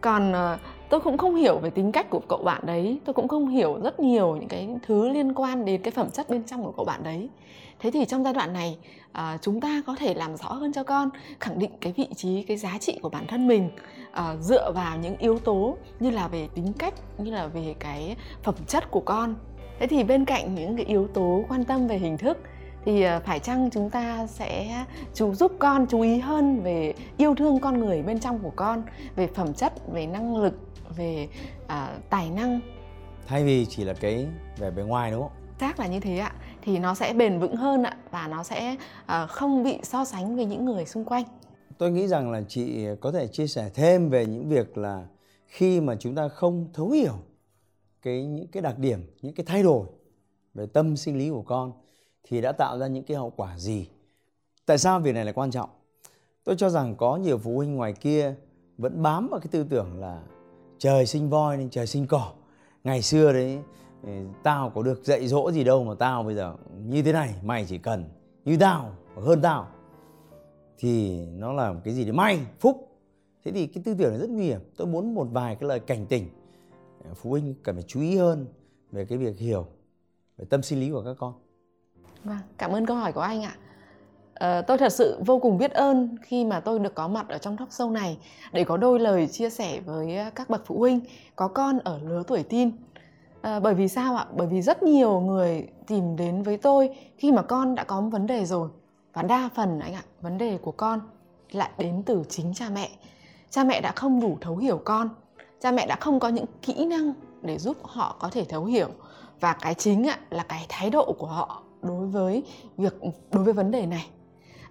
[0.00, 3.00] Còn uh, tôi cũng không hiểu về tính cách của cậu bạn đấy.
[3.04, 6.30] Tôi cũng không hiểu rất nhiều những cái thứ liên quan đến cái phẩm chất
[6.30, 7.28] bên trong của cậu bạn đấy
[7.80, 8.78] thế thì trong giai đoạn này
[9.12, 12.42] à, chúng ta có thể làm rõ hơn cho con khẳng định cái vị trí
[12.42, 13.70] cái giá trị của bản thân mình
[14.12, 18.16] à, dựa vào những yếu tố như là về tính cách như là về cái
[18.42, 19.34] phẩm chất của con.
[19.78, 22.38] Thế thì bên cạnh những cái yếu tố quan tâm về hình thức
[22.84, 27.34] thì à, phải chăng chúng ta sẽ chú giúp con chú ý hơn về yêu
[27.34, 28.82] thương con người bên trong của con
[29.16, 30.54] về phẩm chất về năng lực
[30.96, 31.28] về
[31.66, 32.60] à, tài năng?
[33.26, 34.26] Thay vì chỉ là cái
[34.58, 35.30] vẻ bề ngoài đúng không?
[35.60, 38.76] Xác là như thế ạ thì nó sẽ bền vững hơn ạ, và nó sẽ
[39.06, 41.24] ờ, không bị so sánh với những người xung quanh.
[41.78, 45.06] Tôi nghĩ rằng là chị có thể chia sẻ thêm về những việc là
[45.46, 47.14] khi mà chúng ta không thấu hiểu
[48.02, 49.86] cái, những cái đặc điểm, những cái thay đổi
[50.54, 51.72] về tâm sinh lý của con
[52.22, 53.88] thì đã tạo ra những cái hậu quả gì?
[54.66, 55.70] Tại sao việc này là quan trọng?
[56.44, 58.34] Tôi cho rằng có nhiều phụ huynh ngoài kia
[58.78, 60.22] vẫn bám vào cái tư tưởng là
[60.78, 62.32] trời sinh voi nên trời sinh cỏ.
[62.84, 63.58] Ngày xưa đấy
[64.42, 66.54] tao có được dạy dỗ gì đâu mà tao bây giờ
[66.86, 68.04] như thế này mày chỉ cần
[68.44, 69.68] như tao hơn tao.
[70.78, 72.12] Thì nó là cái gì đấy?
[72.12, 72.98] May phúc.
[73.44, 74.60] Thế thì cái tư tưởng này rất nguy hiểm.
[74.76, 76.28] Tôi muốn một vài cái lời cảnh tỉnh.
[77.14, 78.46] Phụ huynh cần phải chú ý hơn
[78.92, 79.66] về cái việc hiểu
[80.38, 81.32] về tâm sinh lý của các con.
[82.24, 83.56] Vâng cảm ơn câu hỏi của anh ạ.
[84.34, 87.38] À, tôi thật sự vô cùng biết ơn khi mà tôi được có mặt ở
[87.38, 88.18] trong talk show này
[88.52, 91.00] để có đôi lời chia sẻ với các bậc phụ huynh
[91.36, 92.72] có con ở lứa tuổi teen.
[93.42, 94.26] À, bởi vì sao ạ?
[94.36, 98.08] Bởi vì rất nhiều người tìm đến với tôi khi mà con đã có một
[98.12, 98.68] vấn đề rồi
[99.12, 101.00] và đa phần anh ạ, vấn đề của con
[101.52, 102.90] lại đến từ chính cha mẹ.
[103.50, 105.08] Cha mẹ đã không đủ thấu hiểu con,
[105.60, 108.88] cha mẹ đã không có những kỹ năng để giúp họ có thể thấu hiểu
[109.40, 112.42] và cái chính ạ là cái thái độ của họ đối với
[112.76, 112.94] việc
[113.32, 114.06] đối với vấn đề này.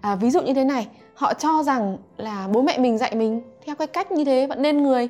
[0.01, 3.41] À, ví dụ như thế này, họ cho rằng là bố mẹ mình dạy mình
[3.65, 5.07] theo cái cách như thế vẫn nên người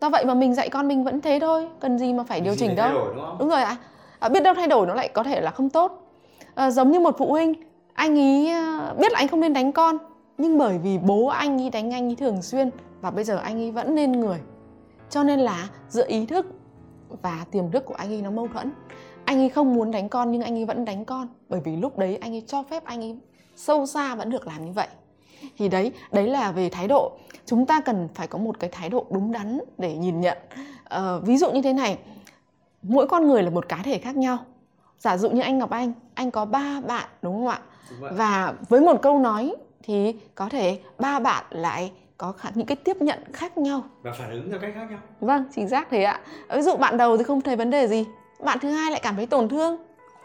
[0.00, 2.56] do vậy mà mình dạy con mình vẫn thế thôi cần gì mà phải điều
[2.56, 2.92] chỉnh đâu.
[2.94, 3.36] đổi, đúng, không?
[3.38, 3.76] đúng rồi ạ.
[4.18, 6.12] À, biết đâu thay đổi nó lại có thể là không tốt.
[6.54, 7.54] À, giống như một phụ huynh
[7.94, 9.98] anh ấy à, biết là anh không nên đánh con
[10.38, 13.56] nhưng bởi vì bố anh ấy đánh anh ấy thường xuyên và bây giờ anh
[13.56, 14.38] ấy vẫn nên người.
[15.10, 16.46] Cho nên là giữa ý thức
[17.22, 18.72] và tiềm thức của anh ấy nó mâu thuẫn.
[19.24, 21.98] Anh ấy không muốn đánh con nhưng anh ấy vẫn đánh con bởi vì lúc
[21.98, 23.16] đấy anh ấy cho phép anh ấy
[23.56, 24.88] sâu xa vẫn được làm như vậy
[25.58, 27.12] thì đấy đấy là về thái độ.
[27.46, 30.38] Chúng ta cần phải có một cái thái độ đúng đắn để nhìn nhận.
[30.84, 31.98] À, ví dụ như thế này
[32.82, 34.38] mỗi con người là một cá thể khác nhau.
[34.98, 37.60] Giả dụ như anh ngọc anh anh có ba bạn đúng không ạ?
[38.00, 42.96] Và với một câu nói thì có thể ba bạn lại có những cái tiếp
[43.00, 43.82] nhận khác nhau.
[44.02, 44.98] Và phản ứng theo cách khác nhau.
[45.20, 46.20] Vâng chính xác thế ạ.
[46.54, 48.04] Ví dụ bạn đầu thì không thấy vấn đề gì
[48.44, 49.76] bạn thứ hai lại cảm thấy tổn thương.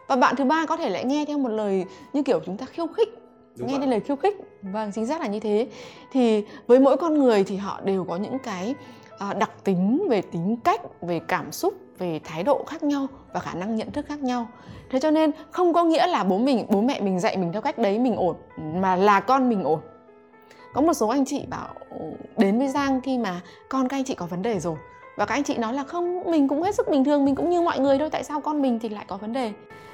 [0.08, 2.66] Và bạn thứ ba có thể lại nghe theo một lời như kiểu chúng ta
[2.66, 3.10] khiêu khích
[3.62, 5.68] Đúng nghe đến lời khiêu khích vâng chính xác là như thế.
[6.12, 8.76] Thì với mỗi con người thì họ đều có những cái
[9.30, 13.40] uh, đặc tính về tính cách về cảm xúc về thái độ khác nhau và
[13.40, 14.48] khả năng nhận thức khác nhau.
[14.90, 17.62] Thế cho nên không có nghĩa là bố mình bố mẹ mình dạy mình theo
[17.62, 19.80] cách đấy mình ổn mà là con mình ổn.
[20.74, 21.68] Có một số anh chị bảo
[22.38, 24.76] đến với giang khi mà con các anh chị có vấn đề rồi.
[25.18, 27.50] Và các anh chị nói là không mình cũng hết sức bình thường mình cũng
[27.50, 29.52] như mọi người thôi tại sao con mình thì lại có vấn đề?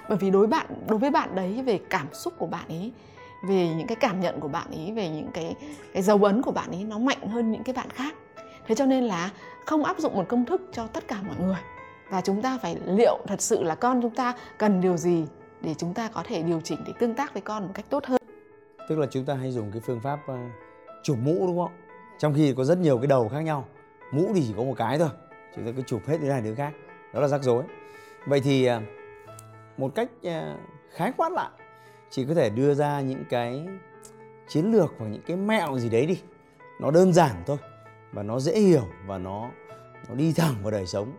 [0.10, 2.91] Bởi vì đối bạn đối với bạn đấy về cảm xúc của bạn ấy
[3.43, 5.56] về những cái cảm nhận của bạn ấy về những cái
[5.93, 8.15] cái dấu ấn của bạn ấy nó mạnh hơn những cái bạn khác.
[8.67, 9.30] Thế cho nên là
[9.65, 11.62] không áp dụng một công thức cho tất cả mọi người.
[12.10, 15.26] Và chúng ta phải liệu thật sự là con chúng ta cần điều gì
[15.62, 18.06] để chúng ta có thể điều chỉnh để tương tác với con một cách tốt
[18.06, 18.21] hơn.
[18.89, 20.38] Tức là chúng ta hay dùng cái phương pháp uh,
[21.04, 21.71] chụp mũ đúng không?
[22.19, 23.65] Trong khi có rất nhiều cái đầu khác nhau
[24.12, 25.10] mũ thì chỉ có một cái thôi
[25.56, 26.73] chúng ta cứ chụp hết đứa này đứa khác
[27.13, 27.63] đó là rắc rối.
[28.26, 28.84] Vậy thì uh,
[29.78, 30.34] một cách uh,
[30.91, 31.50] khái quát lại
[32.10, 33.67] chị có thể đưa ra những cái
[34.48, 36.22] chiến lược hoặc những cái mẹo gì đấy đi.
[36.80, 37.58] Nó đơn giản thôi
[38.13, 39.50] và nó dễ hiểu và nó
[40.10, 41.12] nó đi thẳng vào đời sống.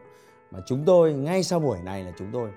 [0.51, 2.51] Mà chúng tôi ngay sau buổi này là chúng tôi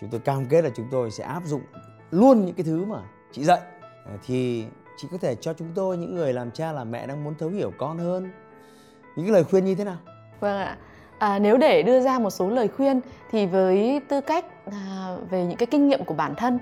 [0.00, 1.62] chúng tôi cam kết là chúng tôi sẽ áp dụng
[2.10, 3.60] luôn những cái thứ mà chị dạy.
[4.04, 7.24] Ờ, thì chị có thể cho chúng tôi những người làm cha làm mẹ đang
[7.24, 8.30] muốn thấu hiểu con hơn.
[9.16, 9.98] Những cái lời khuyên như thế nào?
[10.40, 10.78] Vâng ạ.
[11.18, 15.44] À, nếu để đưa ra một số lời khuyên thì với tư cách à, về
[15.44, 16.58] những cái kinh nghiệm của bản thân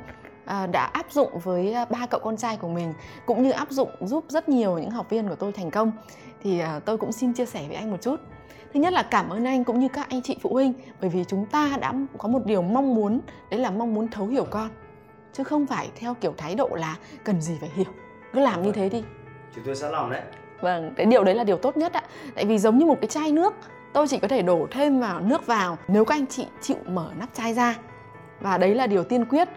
[0.46, 2.94] đã áp dụng với à, ba cậu con trai của mình
[3.26, 5.92] cũng như áp dụng giúp rất nhiều những học viên của tôi thành công.
[6.42, 8.20] Thì à, tôi cũng xin chia sẻ với anh một chút.
[8.74, 11.24] Thứ nhất là cảm ơn anh cũng như các anh chị phụ huynh bởi vì
[11.24, 14.68] chúng ta đã có một điều mong muốn đấy là mong muốn thấu hiểu con.
[15.32, 17.92] Chứ không phải theo kiểu thái độ là cần gì phải hiểu.
[18.32, 19.04] Cứ làm như thế đi.
[19.54, 20.22] Chúng tôi sẵn lòng đấy.
[20.60, 22.02] Vâng cái điều đấy là điều tốt nhất ạ.
[22.34, 23.54] Tại vì giống như một cái chai nước
[23.92, 27.10] tôi chỉ có thể đổ thêm vào nước vào nếu các anh chị chịu mở
[27.18, 27.76] nắp chai ra.
[28.40, 29.48] Và đấy là điều tiên quyết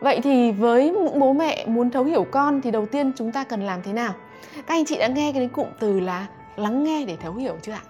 [0.00, 3.44] vậy thì với những bố mẹ muốn thấu hiểu con thì đầu tiên chúng ta
[3.44, 4.12] cần làm thế nào?
[4.54, 7.72] Các anh chị đã nghe cái cụm từ là lắng nghe để thấu hiểu chưa
[7.72, 7.82] ạ?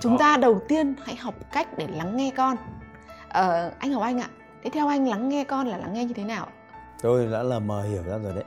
[0.00, 2.56] Chúng ta đầu tiên hãy học cách để lắng nghe con.
[3.28, 4.28] Ờ, anh học anh ạ
[4.64, 6.46] thế theo anh lắng nghe con là lắng nghe như thế nào
[7.02, 8.44] tôi đã là mờ hiểu ra rồi đấy.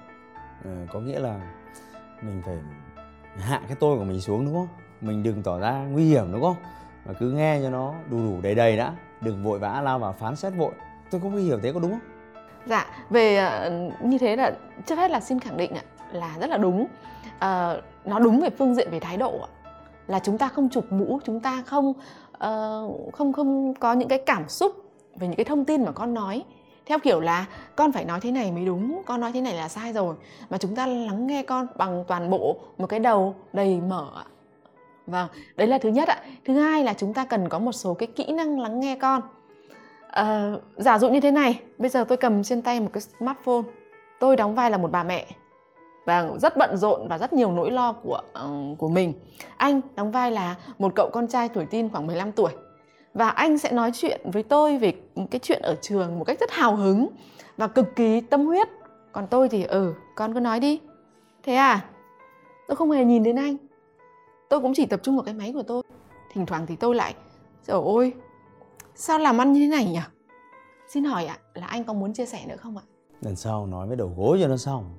[0.65, 1.39] Ờ, có nghĩa là
[2.21, 2.57] mình phải
[3.37, 4.67] hạ cái tôi của mình xuống đúng không?
[5.01, 6.55] Mình đừng tỏ ra nguy hiểm đúng không?
[7.05, 10.13] Mà cứ nghe cho nó đủ đủ đầy đầy đã đừng vội vã lao vào
[10.13, 10.71] phán xét vội.
[11.11, 12.18] Tôi không hiểu thế có đúng không
[12.69, 14.51] dạ về ờ, như thế là
[14.85, 16.87] trước hết là xin khẳng định ạ là rất là đúng.
[17.39, 19.49] À, nó đúng về phương diện về thái độ ạ.
[20.07, 24.19] Là chúng ta không chụp mũ chúng ta không uh, không không có những cái
[24.25, 24.71] cảm xúc
[25.15, 26.43] về những cái thông tin mà con nói.
[26.85, 29.67] Theo kiểu là con phải nói thế này mới đúng con nói thế này là
[29.67, 30.15] sai rồi.
[30.49, 34.25] Mà chúng ta lắng nghe con bằng toàn bộ một cái đầu đầy mở ạ.
[35.07, 36.23] Vâng đấy là thứ nhất ạ.
[36.45, 39.21] Thứ hai là chúng ta cần có một số cái kỹ năng lắng nghe con
[40.11, 43.61] à, giả dụ như thế này bây giờ tôi cầm trên tay một cái smartphone
[44.19, 45.25] tôi đóng vai là một bà mẹ
[46.05, 49.13] và rất bận rộn và rất nhiều nỗi lo của uh, của mình.
[49.57, 52.51] Anh đóng vai là một cậu con trai tuổi teen khoảng 15 tuổi.
[53.13, 54.93] Và anh sẽ nói chuyện với tôi về
[55.31, 57.07] cái chuyện ở trường một cách rất hào hứng
[57.57, 58.67] và cực kỳ tâm huyết.
[59.11, 60.79] Còn tôi thì ừ, con cứ nói đi.
[61.43, 61.85] Thế à?
[62.67, 63.57] Tôi không hề nhìn đến anh.
[64.49, 65.83] Tôi cũng chỉ tập trung vào cái máy của tôi.
[66.33, 67.13] Thỉnh thoảng thì tôi lại
[67.67, 68.13] Trời ơi,
[69.01, 69.99] sao làm ăn như thế này nhỉ?
[70.87, 72.83] Xin hỏi ạ, là anh có muốn chia sẻ nữa không ạ?
[73.21, 74.97] Lần sau nói với đầu gối cho nó xong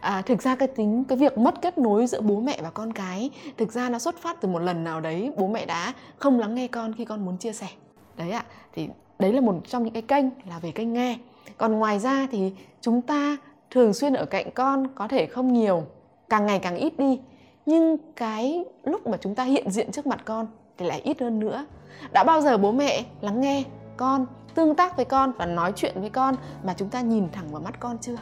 [0.00, 2.92] à, thực ra cái tính cái việc mất kết nối giữa bố mẹ và con
[2.92, 6.38] cái thực ra nó xuất phát từ một lần nào đấy bố mẹ đã không
[6.38, 7.68] lắng nghe con khi con muốn chia sẻ
[8.16, 11.18] đấy ạ thì đấy là một trong những cái kênh là về kênh nghe
[11.58, 13.36] còn ngoài ra thì chúng ta
[13.70, 15.82] thường xuyên ở cạnh con có thể không nhiều
[16.28, 17.20] càng ngày càng ít đi
[17.66, 20.46] nhưng cái lúc mà chúng ta hiện diện trước mặt con
[20.78, 21.66] thì lại ít hơn nữa.
[22.12, 23.64] Đã bao giờ bố mẹ lắng nghe
[23.96, 27.48] con tương tác với con và nói chuyện với con mà chúng ta nhìn thẳng
[27.52, 28.16] vào mắt con chưa?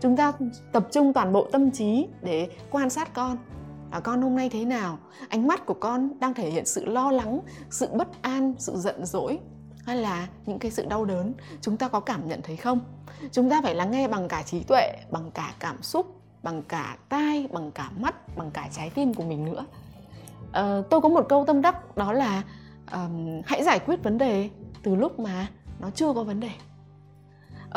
[0.00, 0.32] Chúng ta
[0.72, 3.36] tập trung toàn bộ tâm trí để quan sát con.
[3.90, 4.98] À, con hôm nay thế nào?
[5.28, 9.06] Ánh mắt của con đang thể hiện sự lo lắng sự bất an sự giận
[9.06, 9.38] dỗi
[9.86, 11.32] hay là những cái sự đau đớn?
[11.60, 12.80] Chúng ta có cảm nhận thấy không?
[13.32, 16.96] Chúng ta phải lắng nghe bằng cả trí tuệ bằng cả cảm xúc bằng cả
[17.08, 19.64] tai bằng cả mắt bằng cả trái tim của mình nữa
[20.52, 22.42] à, tôi có một câu tâm đắc đó là
[22.92, 24.50] um, hãy giải quyết vấn đề
[24.82, 25.46] từ lúc mà
[25.78, 26.50] nó chưa có vấn đề.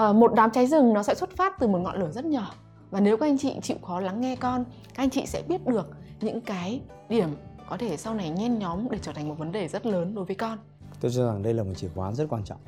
[0.09, 2.53] Uh, một đám cháy rừng nó sẽ xuất phát từ một ngọn lửa rất nhỏ.
[2.91, 5.65] Và nếu các anh chị chịu khó lắng nghe con các anh chị sẽ biết
[5.65, 5.89] được
[6.21, 7.29] những cái điểm
[7.69, 10.25] có thể sau này nhen nhóm để trở thành một vấn đề rất lớn đối
[10.25, 10.57] với con.
[10.99, 12.59] Tôi cho rằng đây là một chìa khóa rất quan trọng.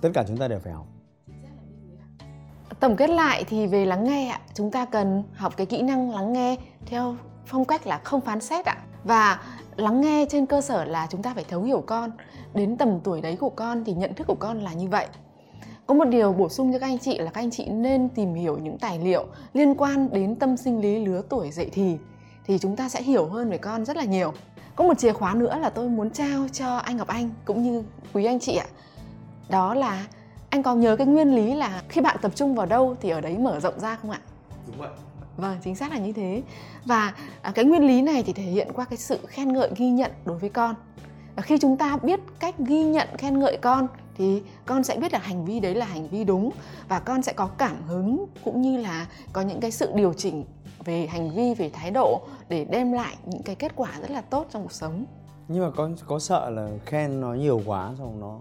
[0.00, 0.86] Tất cả chúng ta đều phải học.
[2.80, 6.10] Tổng kết lại thì về lắng nghe ạ chúng ta cần học cái kỹ năng
[6.10, 9.40] lắng nghe theo phong cách là không phán xét ạ và
[9.76, 12.10] lắng nghe trên cơ sở là chúng ta phải thấu hiểu con.
[12.54, 15.06] Đến tầm tuổi đấy của con thì nhận thức của con là như vậy.
[15.86, 18.34] Có một điều bổ sung cho các anh chị là các anh chị nên tìm
[18.34, 21.98] hiểu những tài liệu liên quan đến tâm sinh lý lứa tuổi dậy thì
[22.46, 24.32] thì chúng ta sẽ hiểu hơn về con rất là nhiều.
[24.76, 27.84] Có một chìa khóa nữa là tôi muốn trao cho anh Ngọc Anh cũng như
[28.12, 28.66] quý anh chị ạ.
[29.48, 30.06] Đó là
[30.50, 33.20] anh có nhớ cái nguyên lý là khi bạn tập trung vào đâu thì ở
[33.20, 34.20] đấy mở rộng ra không ạ?
[34.66, 34.88] Đúng vậy
[35.40, 36.42] vâng chính xác là như thế.
[36.84, 39.90] Và à, cái nguyên lý này thì thể hiện qua cái sự khen ngợi ghi
[39.90, 40.74] nhận đối với con.
[41.36, 45.12] Và khi chúng ta biết cách ghi nhận khen ngợi con thì con sẽ biết
[45.12, 46.50] là hành vi đấy là hành vi đúng
[46.88, 50.44] và con sẽ có cảm hứng cũng như là có những cái sự điều chỉnh
[50.84, 54.20] về hành vi về thái độ để đem lại những cái kết quả rất là
[54.20, 55.04] tốt trong cuộc sống.
[55.48, 58.38] Nhưng mà con có sợ là khen nó nhiều quá xong nó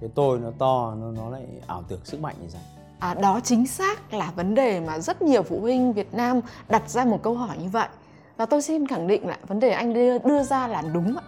[0.00, 2.62] cái tôi nó to nó nó lại ảo tưởng sức mạnh như sao?
[3.00, 6.90] À, đó chính xác là vấn đề mà rất nhiều phụ huynh Việt Nam đặt
[6.90, 7.88] ra một câu hỏi như vậy.
[8.36, 11.22] Và tôi xin khẳng định là vấn đề anh đưa, đưa ra là đúng ạ.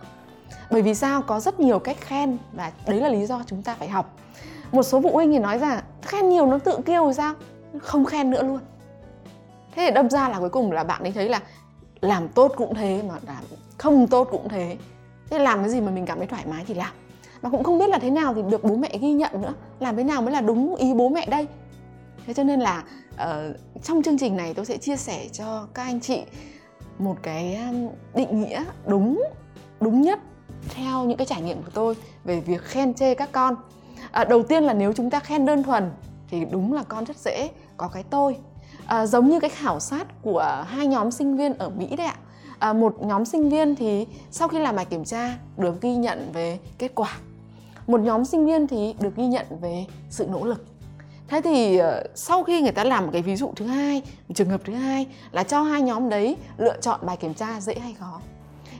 [0.70, 1.22] Bởi vì sao?
[1.22, 4.16] Có rất nhiều cách khen và đấy là lý do chúng ta phải học.
[4.72, 7.34] Một số phụ huynh thì nói rằng khen nhiều nó tự kêu rồi sao?
[7.78, 8.58] Không khen nữa luôn.
[9.74, 11.40] Thế thì đâm ra là cuối cùng là bạn ấy thấy là
[12.00, 13.44] làm tốt cũng thế mà làm
[13.78, 14.76] không tốt cũng thế.
[15.30, 16.92] Thế làm cái gì mà mình cảm thấy thoải mái thì làm.
[17.42, 19.54] Mà cũng không biết là thế nào thì được bố mẹ ghi nhận nữa.
[19.80, 21.46] Làm thế nào mới là đúng ý bố mẹ đây?
[22.26, 25.82] Thế cho nên là uh, trong chương trình này tôi sẽ chia sẻ cho các
[25.82, 26.22] anh chị
[26.98, 27.58] một cái
[28.14, 29.24] định nghĩa đúng
[29.80, 30.18] đúng nhất
[30.68, 33.56] theo những cái trải nghiệm của tôi về việc khen chê các con.
[34.10, 35.90] À, đầu tiên là nếu chúng ta khen đơn thuần
[36.28, 38.36] thì đúng là con rất dễ có cái tôi.
[38.86, 42.16] À, giống như cái khảo sát của hai nhóm sinh viên ở mỹ đấy ạ.
[42.58, 46.30] À, một nhóm sinh viên thì sau khi làm bài kiểm tra được ghi nhận
[46.32, 47.16] về kết quả.
[47.86, 50.64] Một nhóm sinh viên thì được ghi nhận về sự nỗ lực
[51.32, 54.34] thế thì ờ, sau khi người ta làm một cái ví dụ thứ hai một
[54.34, 57.74] trường hợp thứ hai là cho hai nhóm đấy lựa chọn bài kiểm tra dễ
[57.74, 58.20] hay khó.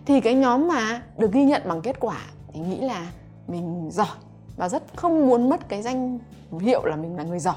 [0.07, 2.19] Thì cái nhóm mà được ghi nhận bằng kết quả
[2.53, 3.07] thì nghĩ là
[3.49, 4.17] mình giỏi
[4.57, 6.19] và rất không muốn mất cái danh
[6.61, 7.57] hiệu là mình là người giỏi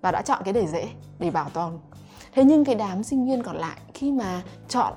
[0.00, 1.78] và đã chọn cái đề dễ để bảo toàn
[2.34, 4.92] thế nhưng cái đám sinh viên còn lại khi mà chọn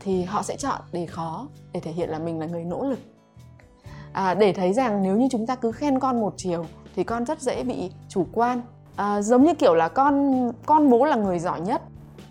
[0.00, 2.98] thì họ sẽ chọn đề khó để thể hiện là mình là người nỗ lực.
[4.12, 7.24] À, để thấy rằng nếu như chúng ta cứ khen con một chiều thì con
[7.24, 8.62] rất dễ bị chủ quan.
[8.96, 11.82] À, giống như kiểu là con con bố là người giỏi nhất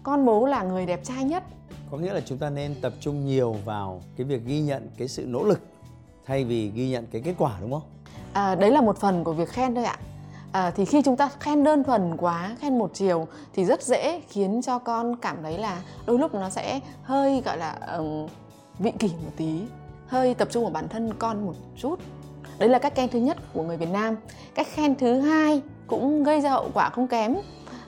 [0.04, 1.44] con bố là người đẹp trai nhất.
[1.92, 5.08] Có nghĩa là chúng ta nên tập trung nhiều vào cái việc ghi nhận cái
[5.08, 5.60] sự nỗ lực
[6.26, 7.82] thay vì ghi nhận cái kết quả đúng không?
[8.34, 9.98] À, đấy là một phần của việc khen thôi ạ.
[10.52, 14.22] À, thì khi chúng ta khen đơn thuần quá khen một chiều thì rất dễ
[14.30, 18.28] khiến cho con cảm thấy là đôi lúc nó sẽ hơi gọi là um,
[18.80, 19.62] vị kỷ một tí
[20.08, 22.00] hơi tập trung vào bản thân con một chút
[22.62, 24.16] đấy là cách khen thứ nhất của người Việt Nam.
[24.56, 27.36] Cách khen thứ hai cũng gây ra hậu quả không kém.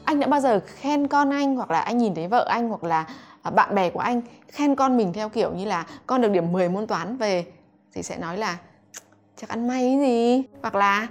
[0.06, 2.84] Anh đã bao giờ khen con anh hoặc là anh nhìn thấy vợ anh hoặc
[2.84, 3.06] là
[3.42, 6.52] à, bạn bè của anh khen con mình theo kiểu như là con được điểm
[6.52, 7.46] 10 môn toán về
[7.94, 8.58] thì sẽ nói là
[9.36, 10.44] chắc ăn may gì?
[10.62, 11.08] Hoặc là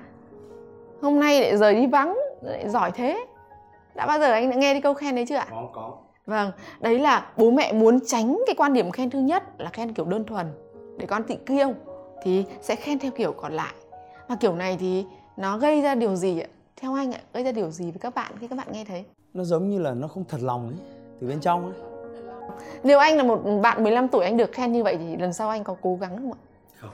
[1.03, 3.27] hôm nay lại rời đi vắng lại giỏi thế.
[3.95, 5.47] Đã bao giờ anh đã nghe cái câu khen đấy chưa ạ?
[5.51, 5.93] Có có.
[6.27, 9.95] Vâng đấy là bố mẹ muốn tránh cái quan điểm khen thứ nhất là khen
[9.95, 10.47] kiểu đơn thuần
[10.99, 11.75] để con tị kiêu
[12.23, 13.75] thì sẽ khen theo kiểu còn lại.
[14.29, 15.07] Mà kiểu này thì
[15.37, 16.47] nó gây ra điều gì ạ?
[16.77, 19.05] Theo anh ạ gây ra điều gì với các bạn khi các bạn nghe thấy?
[19.35, 20.77] Nó giống như là nó không thật lòng ấy
[21.21, 21.75] từ bên trong ấy.
[22.83, 25.49] Nếu anh là một bạn 15 tuổi anh được khen như vậy thì lần sau
[25.49, 26.41] anh có cố gắng không ạ?
[26.81, 26.91] Không.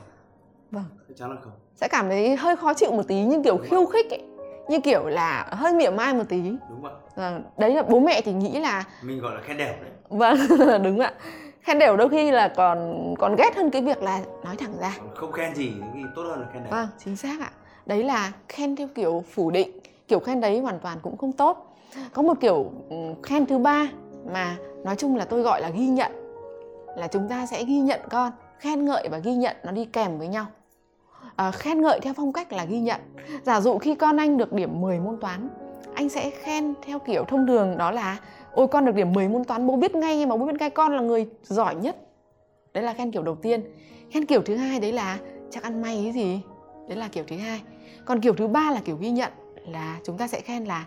[0.71, 0.83] Vâng.
[1.07, 1.53] Chắc chắn là không.
[1.75, 4.21] Sẽ cảm thấy hơi khó chịu một tí như kiểu khiêu khích ấy.
[4.69, 6.41] Như kiểu là hơi mỉa mai một tí.
[6.69, 9.73] Đúng vậy vâng đấy là bố mẹ thì nghĩ là mình gọi là khen đều
[9.81, 9.91] đấy.
[10.09, 10.37] Vâng
[10.83, 11.13] đúng ạ
[11.61, 14.97] khen đều đôi khi là còn còn ghét hơn cái việc là nói thẳng ra.
[15.15, 17.51] Không khen gì thì tốt hơn là khen đều vâng chính xác ạ.
[17.85, 21.75] Đấy là khen theo kiểu phủ định kiểu khen đấy hoàn toàn cũng không tốt.
[22.13, 22.71] Có một kiểu
[23.23, 23.87] khen thứ ba
[24.33, 26.11] mà nói chung là tôi gọi là ghi nhận
[26.97, 28.31] là chúng ta sẽ ghi nhận con.
[28.59, 30.45] Khen ngợi và ghi nhận nó đi kèm với nhau.
[31.35, 33.01] À, khen ngợi theo phong cách là ghi nhận.
[33.43, 35.49] Giả dụ khi con anh được điểm 10 môn toán
[35.99, 38.17] anh sẽ khen theo kiểu thông thường đó là
[38.53, 40.95] ôi, con được điểm 10 môn toán bố biết ngay mà bố biết ngay con
[40.95, 41.95] là người giỏi nhất.
[42.73, 43.61] Đấy là khen kiểu đầu tiên.
[44.11, 45.17] Khen kiểu thứ hai đấy là
[45.49, 46.41] chắc ăn may cái gì?
[46.87, 47.61] Đấy là kiểu thứ hai.
[48.05, 49.31] Còn kiểu thứ ba là kiểu ghi nhận,
[49.65, 50.85] là chúng ta sẽ khen là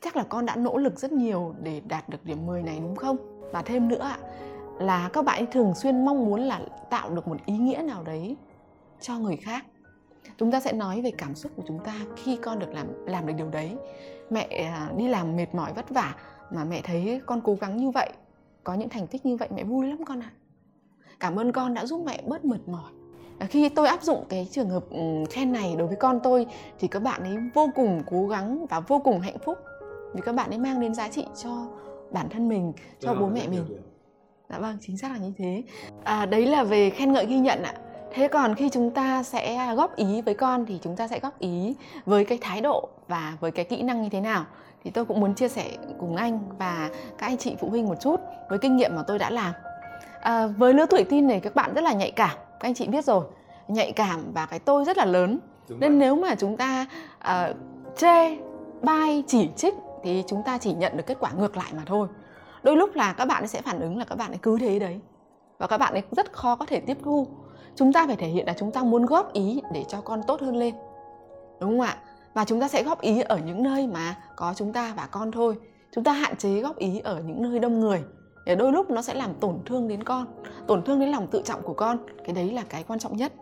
[0.00, 2.96] chắc là con đã nỗ lực rất nhiều để đạt được điểm 10 này, đúng
[2.96, 3.16] không?
[3.52, 4.10] Và thêm nữa
[4.78, 6.60] là các bạn thường xuyên mong muốn là
[6.90, 8.36] tạo được một ý nghĩa nào đấy
[9.00, 9.64] cho người khác.
[10.38, 13.26] Chúng ta sẽ nói về cảm xúc của chúng ta khi con được làm làm
[13.26, 13.76] được điều đấy.
[14.30, 16.14] Mẹ à, đi làm mệt mỏi vất vả
[16.50, 18.10] mà mẹ thấy con cố gắng như vậy
[18.64, 20.30] có những thành tích như vậy mẹ vui lắm con ạ.
[20.30, 20.36] À.
[21.20, 22.92] cảm ơn con đã giúp mẹ bớt mệt mỏi.
[23.40, 26.46] Khi tôi áp dụng cái trường hợp ừ, khen này đối với con tôi
[26.78, 29.58] thì các bạn ấy vô cùng cố gắng và vô cùng hạnh phúc
[30.14, 31.66] vì các bạn ấy mang đến giá trị cho
[32.10, 33.64] bản thân mình cho bố mẹ mình.
[34.48, 35.62] dạ vâng chính xác là như thế.
[36.04, 37.74] À, đấy là về khen ngợi ghi nhận ạ.
[38.12, 41.38] Thế còn khi chúng ta sẽ góp ý với con thì chúng ta sẽ góp
[41.38, 41.74] ý
[42.06, 44.44] với cái thái độ và với cái kỹ năng như thế nào
[44.84, 48.00] thì tôi cũng muốn chia sẻ cùng anh và các anh chị phụ huynh một
[48.00, 49.52] chút với kinh nghiệm mà tôi đã làm.
[50.20, 52.88] À, với lứa tuổi tin này các bạn rất là nhạy cảm các anh chị
[52.88, 53.24] biết rồi.
[53.68, 55.38] Nhạy cảm và cái tôi rất là lớn.
[55.68, 55.98] Đúng nên vậy.
[55.98, 56.86] nếu mà chúng ta
[57.18, 57.56] uh,
[57.96, 58.36] chê
[58.82, 62.08] bai chỉ trích thì chúng ta chỉ nhận được kết quả ngược lại mà thôi.
[62.62, 65.00] Đôi lúc là các bạn sẽ phản ứng là các bạn ấy cứ thế đấy.
[65.58, 67.26] Và các bạn ấy rất khó có thể tiếp thu.
[67.74, 70.40] Chúng ta phải thể hiện là chúng ta muốn góp ý để cho con tốt
[70.40, 70.74] hơn lên.
[71.60, 71.96] Đúng không ạ
[72.38, 75.32] và chúng ta sẽ góp ý ở những nơi mà có chúng ta và con
[75.32, 75.56] thôi.
[75.92, 78.02] Chúng ta hạn chế góp ý ở những nơi đông người,
[78.46, 80.26] để đôi lúc nó sẽ làm tổn thương đến con,
[80.66, 81.98] tổn thương đến lòng tự trọng của con.
[82.24, 83.32] Cái đấy là cái quan trọng nhất.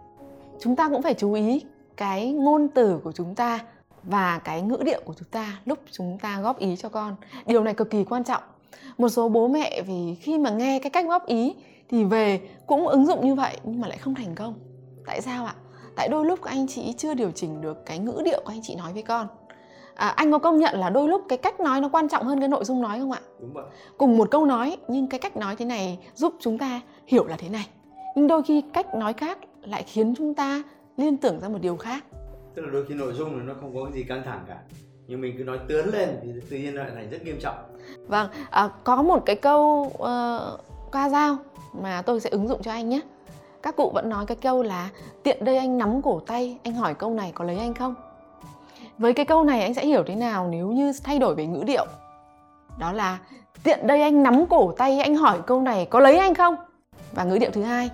[0.60, 1.64] Chúng ta cũng phải chú ý
[1.96, 3.60] cái ngôn từ của chúng ta
[4.02, 7.16] và cái ngữ điệu của chúng ta lúc chúng ta góp ý cho con.
[7.46, 8.42] Điều này cực kỳ quan trọng.
[8.98, 11.54] Một số bố mẹ vì khi mà nghe cái cách góp ý
[11.88, 14.54] thì về cũng ứng dụng như vậy nhưng mà lại không thành công.
[15.06, 15.54] Tại sao ạ?
[15.96, 18.74] Tại đôi lúc anh chị chưa điều chỉnh được cái ngữ điệu của anh chị
[18.74, 19.26] nói với con.
[19.94, 22.40] À, anh có công nhận là đôi lúc cái cách nói nó quan trọng hơn
[22.40, 23.20] cái nội dung nói không ạ?
[23.40, 23.64] Đúng vậy.
[23.98, 27.36] Cùng một câu nói nhưng cái cách nói thế này giúp chúng ta hiểu là
[27.36, 27.68] thế này.
[28.16, 30.62] Nhưng đôi khi cách nói khác lại khiến chúng ta
[30.96, 32.04] liên tưởng ra một điều khác.
[32.54, 34.58] Tức là đôi khi nội dung nó không có gì căng thẳng cả.
[35.06, 37.56] Nhưng mình cứ nói tướn lên thì tự nhiên lại thành rất nghiêm trọng.
[38.06, 41.36] Vâng à, có một cái câu uh, ca dao
[41.82, 43.00] mà tôi sẽ ứng dụng cho anh nhé
[43.66, 44.88] các cụ vẫn nói cái câu là,
[45.22, 47.94] tiện đây anh nắm cổ tay, anh hỏi câu này có lấy anh không?
[48.98, 51.64] Với cái câu này anh sẽ hiểu thế nào nếu như thay đổi về ngữ
[51.66, 51.86] điệu?
[52.78, 53.18] Đó là,
[53.62, 56.54] tiện đây anh nắm cổ tay, anh hỏi câu này có lấy anh không?
[57.12, 57.90] Và ngữ điệu thứ hai,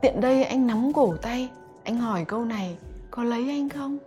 [0.00, 1.48] tiện đây anh nắm cổ tay,
[1.84, 2.76] anh hỏi câu này
[3.10, 3.98] có lấy anh không?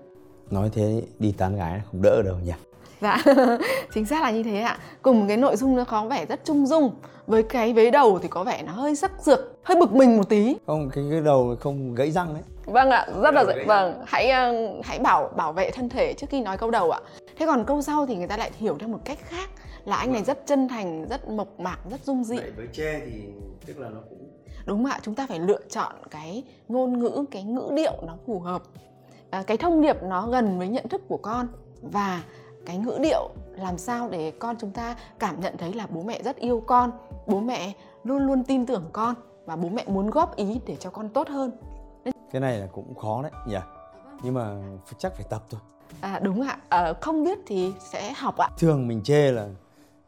[0.52, 2.54] Nói thế đi tán gái không đỡ đâu nhỉ?
[3.02, 3.24] Dạ
[3.94, 4.78] chính xác là như thế ạ.
[5.02, 6.92] Cùng cái nội dung nó có vẻ rất trung dung.
[7.28, 10.30] Với cái vế đầu thì có vẻ nó hơi sắc sược hơi bực mình một
[10.30, 10.56] tí.
[10.68, 14.54] Không cái cái đầu không gãy răng đấy vâng ạ rất là vâng hãy ờ,
[14.84, 17.00] hãy bảo bảo vệ thân thể trước khi nói câu đầu ạ.
[17.38, 19.50] Thế còn câu sau thì người ta lại hiểu theo một cách khác
[19.86, 22.38] là anh này rất chân thành rất mộc mạc rất dung dị.
[22.38, 23.22] Vậy với chê thì
[23.66, 24.30] tức là nó cũng
[24.66, 28.40] đúng ạ chúng ta phải lựa chọn cái ngôn ngữ cái ngữ điệu nó phù
[28.40, 28.62] hợp.
[29.30, 31.48] À, cái thông điệp nó gần với nhận thức của con.
[31.82, 32.24] Và
[32.66, 36.22] cái ngữ điệu làm sao để con chúng ta cảm nhận thấy là bố mẹ
[36.24, 36.92] rất yêu con
[37.28, 40.90] bố mẹ luôn luôn tin tưởng con và bố mẹ muốn góp ý để cho
[40.90, 41.52] con tốt hơn.
[42.32, 43.58] Cái này là cũng khó đấy nhỉ?
[44.24, 44.56] Nhưng mà
[44.98, 45.62] chắc phải tập thôi.
[46.02, 46.58] À đúng ạ.
[46.70, 48.50] À, không biết thì sẽ học ạ.
[48.58, 49.48] Thường mình chê là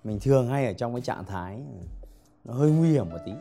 [0.04, 1.62] mình thường hay ở trong cái trạng thái
[2.44, 3.32] nó hơi nguy hiểm một tí.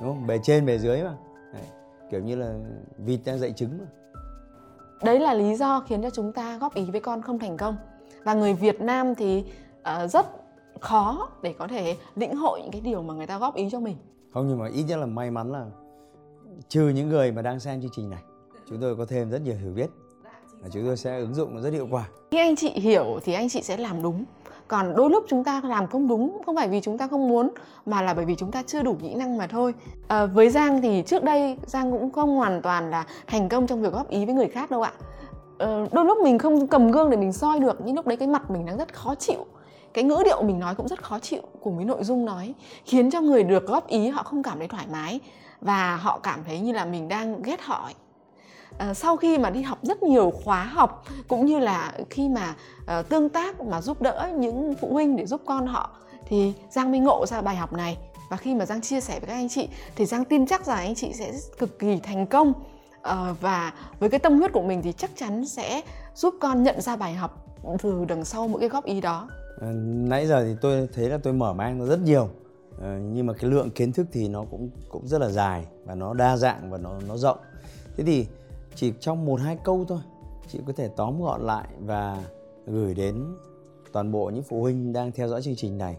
[0.00, 0.26] Đúng không?
[0.26, 1.14] Bề trên bề dưới mà.
[1.52, 1.62] Đấy.
[2.10, 2.54] kiểu như là
[2.98, 3.86] vịt đang dậy trứng mà.
[5.02, 7.76] Đấy là lý do khiến cho chúng ta góp ý với con không thành công
[8.24, 9.44] và người Việt Nam thì
[9.80, 10.26] uh, rất
[10.80, 13.80] khó để có thể lĩnh hội những cái điều mà người ta góp ý cho
[13.80, 13.96] mình.
[14.32, 15.66] Không nhưng mà ít nhất là may mắn là
[16.68, 18.22] trừ những người mà đang xem chương trình này
[18.68, 19.90] chúng tôi có thêm rất nhiều hiểu biết
[20.60, 22.08] và chúng tôi sẽ ứng dụng nó rất hiệu quả.
[22.30, 24.24] Khi anh chị hiểu thì anh chị sẽ làm đúng.
[24.68, 27.50] Còn đôi lúc chúng ta làm không đúng không phải vì chúng ta không muốn
[27.86, 29.74] mà là bởi vì chúng ta chưa đủ kỹ năng mà thôi.
[30.08, 33.82] À, với giang thì trước đây giang cũng không hoàn toàn là thành công trong
[33.82, 34.92] việc góp ý với người khác đâu ạ
[35.58, 38.28] Ờ, đôi lúc mình không cầm gương để mình soi được nhưng lúc đấy cái
[38.28, 39.46] mặt mình đang rất khó chịu.
[39.94, 43.10] Cái ngữ điệu mình nói cũng rất khó chịu cùng với nội dung nói khiến
[43.10, 45.20] cho người được góp ý họ không cảm thấy thoải mái
[45.60, 47.94] và họ cảm thấy như là mình đang ghét họ ấy.
[48.78, 52.54] À, sau khi mà đi học rất nhiều khóa học cũng như là khi mà
[52.86, 55.90] à, tương tác mà giúp đỡ những phụ huynh để giúp con họ
[56.26, 57.98] thì giang mới ngộ ra bài học này.
[58.30, 60.78] Và khi mà giang chia sẻ với các anh chị thì giang tin chắc rằng
[60.78, 62.52] anh chị sẽ cực kỳ thành công
[63.10, 65.82] uh, và với cái tâm huyết của mình thì chắc chắn sẽ
[66.14, 67.46] giúp con nhận ra bài học
[67.82, 69.28] từ đằng sau mỗi cái góp ý đó
[69.60, 72.28] à, nãy giờ thì tôi thấy là tôi mở mang nó rất nhiều
[72.82, 75.94] à, nhưng mà cái lượng kiến thức thì nó cũng cũng rất là dài và
[75.94, 77.38] nó đa dạng và nó nó rộng
[77.96, 78.26] thế thì
[78.74, 80.00] chỉ trong một hai câu thôi
[80.48, 82.22] chị có thể tóm gọn lại và
[82.66, 83.24] gửi đến
[83.92, 85.96] toàn bộ những phụ huynh đang theo dõi chương trình này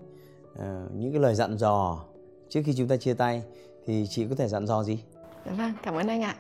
[0.60, 2.06] à, những cái lời dặn dò
[2.50, 3.44] trước khi chúng ta chia tay
[3.86, 5.00] thì chị có thể dặn dò gì?
[5.46, 6.36] Dạ vâng, cảm ơn anh ạ.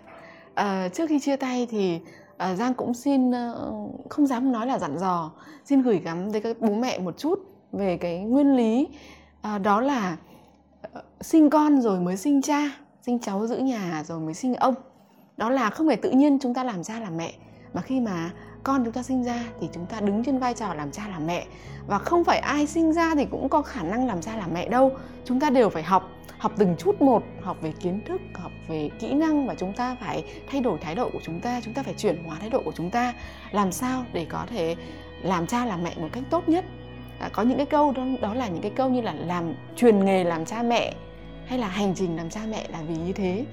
[0.56, 1.99] À, trước khi chia tay thì
[2.38, 3.74] à, Giang cũng xin ờ,
[4.10, 5.32] không dám nói là dặn dò,
[5.66, 7.39] xin gửi gắm tới các bố mẹ một chút
[7.72, 8.88] về cái nguyên lý
[9.41, 10.18] à, đó là
[11.22, 14.74] sinh con rồi mới sinh cha, sinh cháu giữ nhà rồi mới sinh ông.
[15.38, 17.34] Đó là không phải tự nhiên chúng ta làm cha làm mẹ
[17.74, 18.32] mà khi mà
[18.66, 21.28] con chúng ta sinh ra thì chúng ta đứng trên vai trò làm cha làm
[21.28, 21.45] mẹ.
[21.88, 24.70] Và không phải ai sinh ra thì cũng có khả năng làm cha làm mẹ
[24.70, 24.91] đâu.
[25.26, 28.89] Chúng ta đều phải học học từng chút một học về kiến thức học về
[28.99, 31.84] kỹ năng và chúng ta phải thay đổi thái độ của chúng ta chúng ta
[31.84, 33.13] phải chuyển hóa thái độ của chúng ta.
[33.51, 34.76] Làm sao để có thể
[35.22, 36.66] làm cha làm mẹ một cách tốt nhất?
[37.20, 40.05] À, có những cái câu đó, đó là những cái câu như là làm truyền
[40.05, 40.93] nghề làm cha mẹ
[41.45, 43.45] hay là hành trình làm cha mẹ là vì như thế.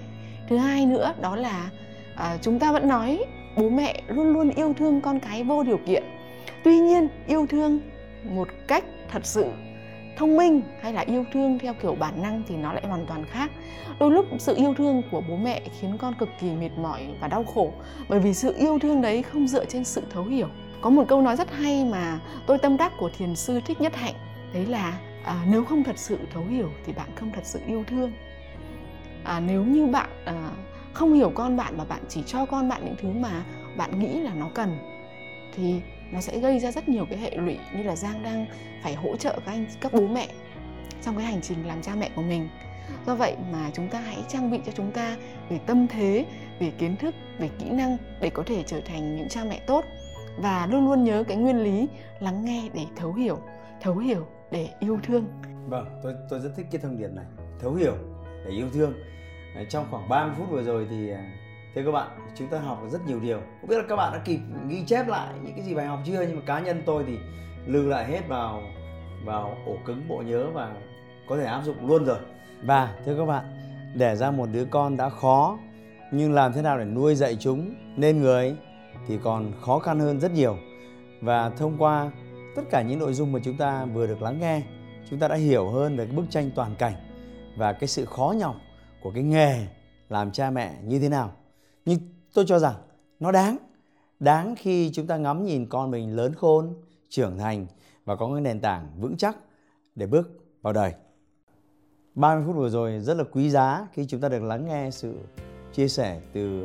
[0.49, 1.71] Thứ hai nữa đó là
[2.17, 3.25] à, chúng ta vẫn nói
[3.57, 6.03] bố mẹ luôn luôn yêu thương con cái vô điều kiện.
[6.65, 7.81] Tuy nhiên yêu thương
[8.25, 9.45] một cách thật sự
[10.17, 13.25] thông minh hay là yêu thương theo kiểu bản năng thì nó lại hoàn toàn
[13.25, 13.51] khác.
[14.01, 17.29] Đôi lúc sự yêu thương của bố mẹ khiến con cực kỳ mệt mỏi và
[17.29, 17.73] đau khổ
[18.09, 20.49] bởi vì sự yêu thương đấy không dựa trên sự thấu hiểu.
[20.81, 23.97] Có một câu nói rất hay mà tôi tâm đắc của thiền sư thích nhất
[23.97, 24.15] hạnh
[24.55, 27.85] đấy là à, nếu không thật sự thấu hiểu thì bạn không thật sự yêu
[27.87, 28.13] thương.
[29.25, 30.51] À, nếu như bạn à,
[30.93, 33.45] không hiểu con bạn và bạn chỉ cho con bạn những thứ mà
[33.76, 34.78] bạn nghĩ là nó cần,
[35.55, 35.80] thì
[36.12, 38.47] nó sẽ gây ra rất nhiều cái hệ lụy như là giang đang
[38.82, 40.28] phải hỗ trợ các anh, các bố mẹ
[41.03, 42.49] trong cái hành trình làm cha mẹ của mình.
[43.07, 45.16] Do vậy mà chúng ta hãy trang bị cho chúng ta
[45.49, 46.26] về tâm thế,
[46.61, 49.84] về kiến thức, về kỹ năng để có thể trở thành những cha mẹ tốt.
[50.38, 51.88] Và luôn luôn nhớ cái nguyên lý
[52.20, 53.38] lắng nghe để thấu hiểu
[53.80, 55.24] thấu hiểu để yêu thương.
[55.66, 57.24] Vâng tôi tôi rất thích cái thông điệp này.
[57.61, 57.95] Thấu hiểu
[58.45, 58.95] để yêu thương
[59.69, 61.25] trong khoảng 30 phút vừa rồi thì à,
[61.75, 63.41] thưa các bạn, chúng ta học rất nhiều điều.
[63.61, 64.39] Không biết là các bạn đã kịp
[64.69, 66.23] ghi chép lại những cái gì bài học chưa?
[66.23, 67.19] Nhưng mà cá nhân tôi thì
[67.67, 68.63] lưu lại hết vào
[69.25, 70.75] vào ổ cứng, bộ nhớ và
[71.29, 72.19] có thể áp dụng luôn rồi.
[72.65, 73.45] Và thưa các bạn,
[73.95, 75.59] để ra một đứa con đã khó,
[76.13, 78.57] nhưng làm thế nào để nuôi dạy chúng nên người
[79.09, 80.57] thì còn khó khăn hơn rất nhiều.
[81.21, 82.11] Và thông qua
[82.57, 84.63] tất cả những nội dung mà chúng ta vừa được lắng nghe,
[85.11, 86.95] chúng ta đã hiểu hơn về cái bức tranh toàn cảnh
[87.57, 88.57] và cái sự khó nhọc
[89.03, 89.67] của cái nghề
[90.09, 91.33] làm cha mẹ như thế nào.
[91.85, 91.99] Nhưng
[92.35, 92.75] tôi cho rằng
[93.21, 93.57] nó đáng.
[94.21, 96.75] Đáng khi chúng ta ngắm nhìn con mình lớn khôn,
[97.09, 97.67] trưởng thành
[98.05, 99.37] và có cái nền tảng vững chắc
[99.95, 100.31] để bước
[100.63, 100.93] vào đời.
[102.15, 105.15] 30 phút vừa rồi rất là quý giá khi chúng ta được lắng nghe sự
[105.73, 106.63] chia sẻ từ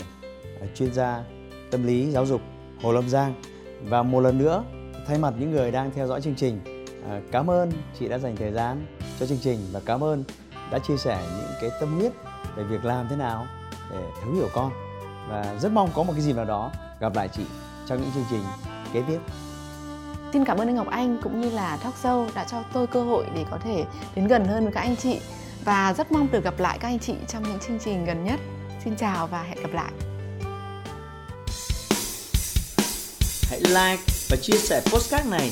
[0.62, 1.24] à, chuyên gia
[1.72, 2.42] tâm lý giáo dục
[2.82, 3.34] Hồ Lâm Giang.
[3.84, 4.64] Và một lần nữa,
[5.08, 6.60] thay mặt những người đang theo dõi chương trình
[7.06, 8.86] à, cảm ơn chị đã dành thời gian
[9.20, 10.24] cho chương trình và cảm ơn
[10.72, 12.12] đã chia sẻ những cái tâm huyết
[12.58, 13.48] về việc làm thế nào
[13.92, 14.72] để thấu hiểu con
[15.30, 17.44] và rất mong có một cái gì nào đó gặp lại chị
[17.86, 18.44] trong những chương trình
[18.94, 19.20] kế tiếp
[20.34, 23.04] Xin cảm ơn anh Ngọc Anh cũng như là Talk Show đã cho tôi cơ
[23.04, 23.86] hội để có thể
[24.16, 25.20] đến gần hơn với các anh chị
[25.66, 28.40] và rất mong được gặp lại các anh chị trong những chương trình gần nhất.
[28.84, 29.92] Xin chào và hẹn gặp lại.
[33.50, 35.52] Hãy like và chia sẻ postcard này